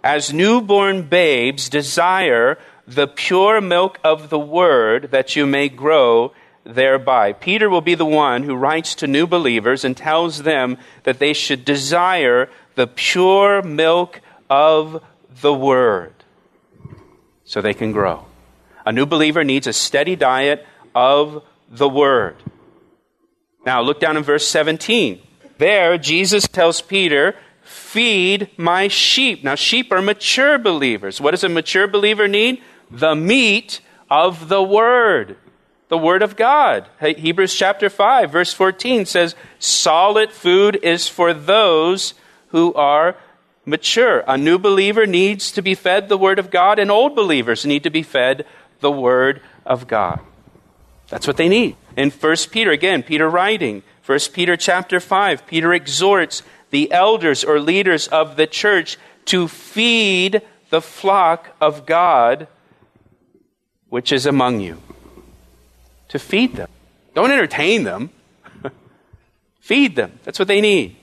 as 0.04 0.34
newborn 0.34 1.04
babes 1.04 1.70
desire 1.70 2.58
the 2.88 3.08
pure 3.08 3.62
milk 3.62 4.00
of 4.04 4.30
the 4.30 4.40
Word 4.40 5.12
that 5.12 5.36
you 5.36 5.46
may 5.46 5.70
grow 5.70 6.34
thereby. 6.66 7.34
Peter 7.34 7.70
will 7.70 7.82
be 7.82 7.96
the 7.96 8.06
one 8.06 8.44
who 8.44 8.56
writes 8.56 8.96
to 8.96 9.08
new 9.08 9.28
believers 9.28 9.84
and 9.84 9.96
tells 9.96 10.44
them 10.44 10.78
that 11.04 11.20
they 11.20 11.34
should 11.34 11.64
desire 11.64 12.50
the 12.76 12.88
pure 12.88 13.62
milk 13.62 14.22
of 14.50 15.04
the 15.42 15.54
Word 15.54 16.14
so 17.46 17.62
they 17.62 17.74
can 17.74 17.92
grow. 17.92 18.26
A 18.86 18.92
new 18.92 19.06
believer 19.06 19.44
needs 19.44 19.68
a 19.68 19.74
steady 19.74 20.16
diet 20.16 20.66
of 20.94 21.44
the 21.70 21.90
word. 21.90 22.36
Now, 23.66 23.82
look 23.82 24.00
down 24.00 24.18
in 24.18 24.24
verse 24.24 24.48
17. 24.48 25.22
There, 25.58 25.98
Jesus 25.98 26.48
tells 26.48 26.82
Peter, 26.82 27.36
Feed 27.62 28.50
my 28.58 28.88
sheep. 28.88 29.44
Now, 29.44 29.56
sheep 29.56 29.92
are 29.92 30.02
mature 30.02 30.58
believers. 30.58 31.22
What 31.22 31.32
does 31.32 31.44
a 31.44 31.50
mature 31.50 31.88
believer 31.88 32.28
need? 32.28 32.62
The 32.92 33.16
meat 33.16 33.80
of 34.10 34.50
the 34.50 34.62
word, 34.62 35.38
the 35.88 35.98
word 35.98 36.22
of 36.22 36.36
God. 36.36 36.88
Hebrews 37.00 37.56
chapter 37.56 37.90
5, 37.90 38.32
verse 38.32 38.54
14 38.54 39.06
says, 39.06 39.36
Solid 39.60 40.32
food 40.32 40.80
is 40.84 41.08
for 41.08 41.34
those 41.34 42.14
who 42.50 42.74
are 42.74 43.16
mature. 43.66 44.24
A 44.28 44.38
new 44.38 44.58
believer 44.60 45.06
needs 45.06 45.52
to 45.54 45.62
be 45.62 45.74
fed 45.74 46.10
the 46.10 46.18
word 46.18 46.38
of 46.38 46.52
God, 46.52 46.80
and 46.80 46.92
old 46.92 47.16
believers 47.16 47.66
need 47.66 47.84
to 47.84 47.90
be 47.90 48.04
fed 48.04 48.46
the 48.82 48.92
word 48.92 49.42
of 49.66 49.88
God. 49.88 50.20
That's 51.14 51.28
what 51.28 51.38
they 51.38 51.48
need. 51.48 51.76
In 51.96 52.10
1 52.10 52.36
Peter, 52.50 52.72
again, 52.72 53.04
Peter 53.04 53.30
writing, 53.30 53.84
1 54.04 54.20
Peter 54.34 54.58
chapter 54.58 55.00
5, 55.00 55.46
Peter 55.46 55.72
exhorts 55.72 56.42
the 56.72 56.92
elders 56.92 57.44
or 57.44 57.60
leaders 57.60 58.08
of 58.08 58.36
the 58.36 58.48
church 58.48 58.98
to 59.26 59.48
feed 59.48 60.42
the 60.72 60.82
flock 60.82 61.56
of 61.62 61.86
God 61.86 62.48
which 63.90 64.12
is 64.12 64.26
among 64.26 64.60
you. 64.60 64.82
To 66.08 66.18
feed 66.18 66.56
them. 66.56 66.70
Don't 67.14 67.30
entertain 67.30 67.84
them. 67.84 68.10
feed 69.60 69.96
them. 69.96 70.18
That's 70.24 70.40
what 70.40 70.48
they 70.48 70.62
need. 70.62 70.96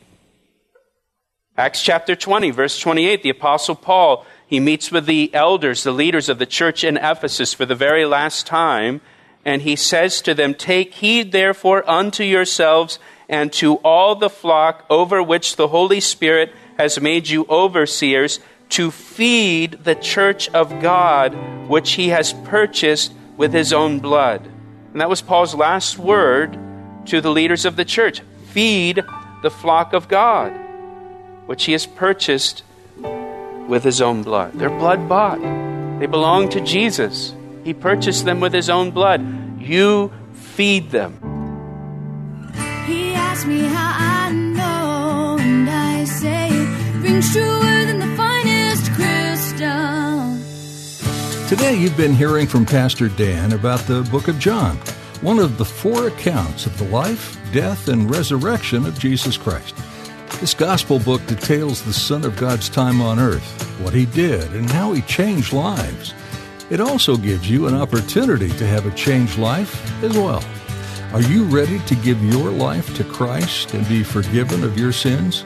Acts 1.56 1.82
chapter 1.82 2.16
20, 2.16 2.50
verse 2.50 2.80
28, 2.80 3.22
the 3.22 3.30
Apostle 3.30 3.76
Paul, 3.76 4.26
he 4.44 4.58
meets 4.58 4.90
with 4.90 5.06
the 5.06 5.32
elders, 5.32 5.84
the 5.84 5.92
leaders 5.92 6.28
of 6.28 6.40
the 6.40 6.46
church 6.46 6.82
in 6.82 6.96
Ephesus 6.96 7.54
for 7.54 7.64
the 7.64 7.76
very 7.76 8.04
last 8.04 8.44
time 8.44 9.00
and 9.44 9.62
he 9.62 9.76
says 9.76 10.20
to 10.22 10.34
them, 10.34 10.54
Take 10.54 10.94
heed 10.94 11.32
therefore 11.32 11.88
unto 11.88 12.24
yourselves 12.24 12.98
and 13.28 13.52
to 13.54 13.76
all 13.76 14.14
the 14.14 14.30
flock 14.30 14.84
over 14.90 15.22
which 15.22 15.56
the 15.56 15.68
Holy 15.68 16.00
Spirit 16.00 16.52
has 16.78 17.00
made 17.00 17.28
you 17.28 17.46
overseers 17.48 18.40
to 18.70 18.90
feed 18.90 19.84
the 19.84 19.94
church 19.94 20.48
of 20.50 20.80
God, 20.80 21.34
which 21.68 21.92
he 21.92 22.08
has 22.08 22.32
purchased 22.44 23.12
with 23.36 23.52
his 23.52 23.72
own 23.72 23.98
blood. 24.00 24.46
And 24.92 25.00
that 25.00 25.08
was 25.08 25.22
Paul's 25.22 25.54
last 25.54 25.98
word 25.98 26.58
to 27.06 27.20
the 27.20 27.30
leaders 27.30 27.64
of 27.64 27.76
the 27.76 27.84
church 27.84 28.22
feed 28.50 29.04
the 29.42 29.50
flock 29.50 29.92
of 29.92 30.08
God, 30.08 30.50
which 31.46 31.64
he 31.64 31.72
has 31.72 31.86
purchased 31.86 32.62
with 33.68 33.84
his 33.84 34.00
own 34.00 34.22
blood. 34.22 34.54
They're 34.54 34.68
blood 34.68 35.08
bought, 35.08 35.40
they 36.00 36.06
belong 36.06 36.48
to 36.50 36.60
Jesus. 36.60 37.32
He 37.64 37.74
purchased 37.74 38.24
them 38.24 38.40
with 38.40 38.52
his 38.52 38.70
own 38.70 38.90
blood. 38.90 39.20
You 39.60 40.12
feed 40.32 40.90
them. 40.90 41.18
He 42.86 43.12
asked 43.12 43.46
me 43.46 43.60
how 43.60 43.94
I 43.96 44.32
know, 44.32 45.36
and 45.40 45.68
I 45.68 46.04
say 46.04 46.48
it 46.48 47.02
rings 47.02 47.32
truer 47.32 47.84
than 47.84 47.98
the 47.98 48.16
finest 48.16 48.90
crystal. 48.92 50.36
Today, 51.48 51.76
you've 51.76 51.96
been 51.96 52.14
hearing 52.14 52.46
from 52.46 52.64
Pastor 52.64 53.08
Dan 53.08 53.52
about 53.52 53.80
the 53.80 54.02
book 54.10 54.28
of 54.28 54.38
John, 54.38 54.76
one 55.20 55.38
of 55.38 55.58
the 55.58 55.64
four 55.64 56.08
accounts 56.08 56.66
of 56.66 56.78
the 56.78 56.84
life, 56.84 57.38
death, 57.52 57.88
and 57.88 58.10
resurrection 58.10 58.86
of 58.86 58.98
Jesus 58.98 59.36
Christ. 59.36 59.74
This 60.40 60.54
gospel 60.54 60.98
book 60.98 61.24
details 61.26 61.82
the 61.82 61.92
Son 61.92 62.24
of 62.24 62.36
God's 62.36 62.70
time 62.70 63.02
on 63.02 63.18
earth, 63.18 63.78
what 63.80 63.92
he 63.92 64.06
did, 64.06 64.50
and 64.54 64.70
how 64.70 64.92
he 64.92 65.02
changed 65.02 65.52
lives. 65.52 66.14
It 66.70 66.80
also 66.80 67.16
gives 67.16 67.50
you 67.50 67.66
an 67.66 67.74
opportunity 67.74 68.48
to 68.48 68.66
have 68.66 68.86
a 68.86 68.94
changed 68.94 69.38
life 69.38 69.74
as 70.04 70.16
well. 70.16 70.44
Are 71.12 71.22
you 71.22 71.42
ready 71.44 71.80
to 71.80 71.94
give 71.96 72.22
your 72.24 72.50
life 72.50 72.94
to 72.96 73.02
Christ 73.02 73.74
and 73.74 73.86
be 73.88 74.04
forgiven 74.04 74.62
of 74.62 74.78
your 74.78 74.92
sins? 74.92 75.44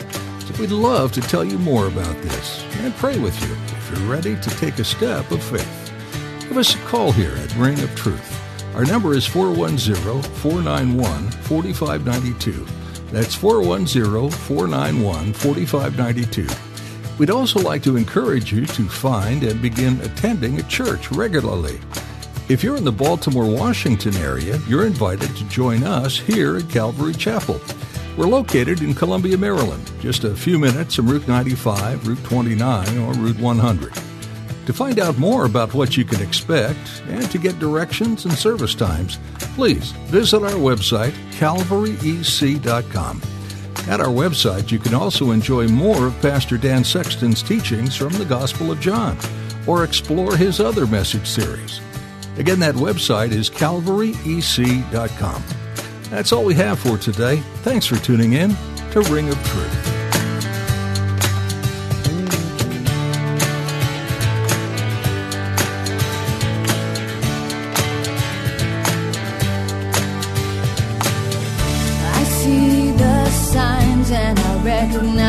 We'd 0.59 0.71
love 0.71 1.13
to 1.13 1.21
tell 1.23 1.43
you 1.43 1.59
more 1.59 1.87
about 1.87 2.15
this 2.23 2.63
and 2.81 2.95
pray 2.97 3.19
with 3.19 3.35
you 3.43 3.55
if 3.77 3.91
you're 3.91 4.09
ready 4.09 4.37
to 4.37 4.51
take 4.51 4.79
a 4.79 4.85
step 4.85 5.31
of 5.31 5.43
faith. 5.43 5.93
Give 6.41 6.59
us 6.59 6.75
a 6.75 6.79
call 6.81 7.11
here 7.11 7.35
at 7.37 7.57
Ring 7.57 7.81
of 7.81 7.95
Truth. 7.97 8.41
Our 8.75 8.85
number 8.85 9.15
is 9.15 9.27
410 9.27 10.23
491 10.23 11.31
4592. 11.31 12.67
That's 13.11 13.35
410 13.35 14.31
491 14.31 15.33
4592. 15.33 16.74
We'd 17.19 17.31
also 17.31 17.61
like 17.61 17.83
to 17.85 17.97
encourage 17.97 18.53
you 18.53 18.67
to 18.67 18.89
find 18.89 19.45
and 19.45 19.63
begin 19.63 20.01
attending 20.01 20.59
a 20.59 20.65
church 20.65 21.13
regularly. 21.13 21.79
If 22.49 22.65
you're 22.65 22.77
in 22.77 22.85
the 22.85 22.93
Baltimore, 22.93 23.47
Washington 23.47 24.17
area, 24.17 24.59
you're 24.69 24.87
invited 24.87 25.35
to 25.37 25.49
join 25.49 25.85
us 25.85 26.19
here 26.19 26.57
at 26.57 26.69
Calvary 26.69 27.15
Chapel. 27.15 27.61
We're 28.17 28.27
located 28.27 28.83
in 28.83 28.95
Columbia, 28.95 29.39
Maryland, 29.39 29.91
just 30.01 30.25
a 30.25 30.35
few 30.35 30.59
minutes 30.59 30.97
from 30.97 31.09
Route 31.09 31.27
95, 31.27 32.07
Route 32.07 32.23
29, 32.25 32.99
or 32.99 33.15
Route 33.15 33.39
100. 33.39 33.93
To 34.67 34.73
find 34.73 34.99
out 34.99 35.19
more 35.19 35.47
about 35.47 35.75
what 35.75 35.97
you 35.97 36.05
can 36.05 36.23
expect 36.23 37.03
and 37.09 37.31
to 37.31 37.39
get 37.39 37.59
directions 37.59 38.25
and 38.25 38.35
service 38.35 38.75
times, 38.75 39.19
please 39.55 39.93
visit 40.09 40.43
our 40.43 40.51
website, 40.51 41.13
calvaryec.com. 41.33 43.34
At 43.89 44.01
our 44.01 44.07
website, 44.07 44.71
you 44.73 44.79
can 44.79 44.95
also 44.95 45.31
enjoy 45.31 45.69
more 45.69 46.07
of 46.07 46.21
Pastor 46.23 46.57
Dan 46.57 46.85
Sexton's 46.85 47.43
teachings 47.43 47.95
from 47.95 48.15
the 48.15 48.25
Gospel 48.25 48.73
of 48.73 48.81
John 48.81 49.19
or 49.67 49.85
explore 49.85 50.37
his 50.37 50.59
other 50.59 50.87
message 50.87 51.27
series. 51.27 51.81
Again, 52.39 52.59
that 52.61 52.75
website 52.75 53.33
is 53.33 53.51
calvaryec.com. 53.51 55.45
That's 56.11 56.33
all 56.33 56.45
we 56.45 56.55
have 56.55 56.79
for 56.79 56.97
today. 56.97 57.37
Thanks 57.63 57.87
for 57.87 57.97
tuning 57.97 58.33
in 58.33 58.57
to 58.93 59.01
Ring 59.03 59.29
of 59.29 59.37
Truth. 59.47 59.94
And 74.93 75.24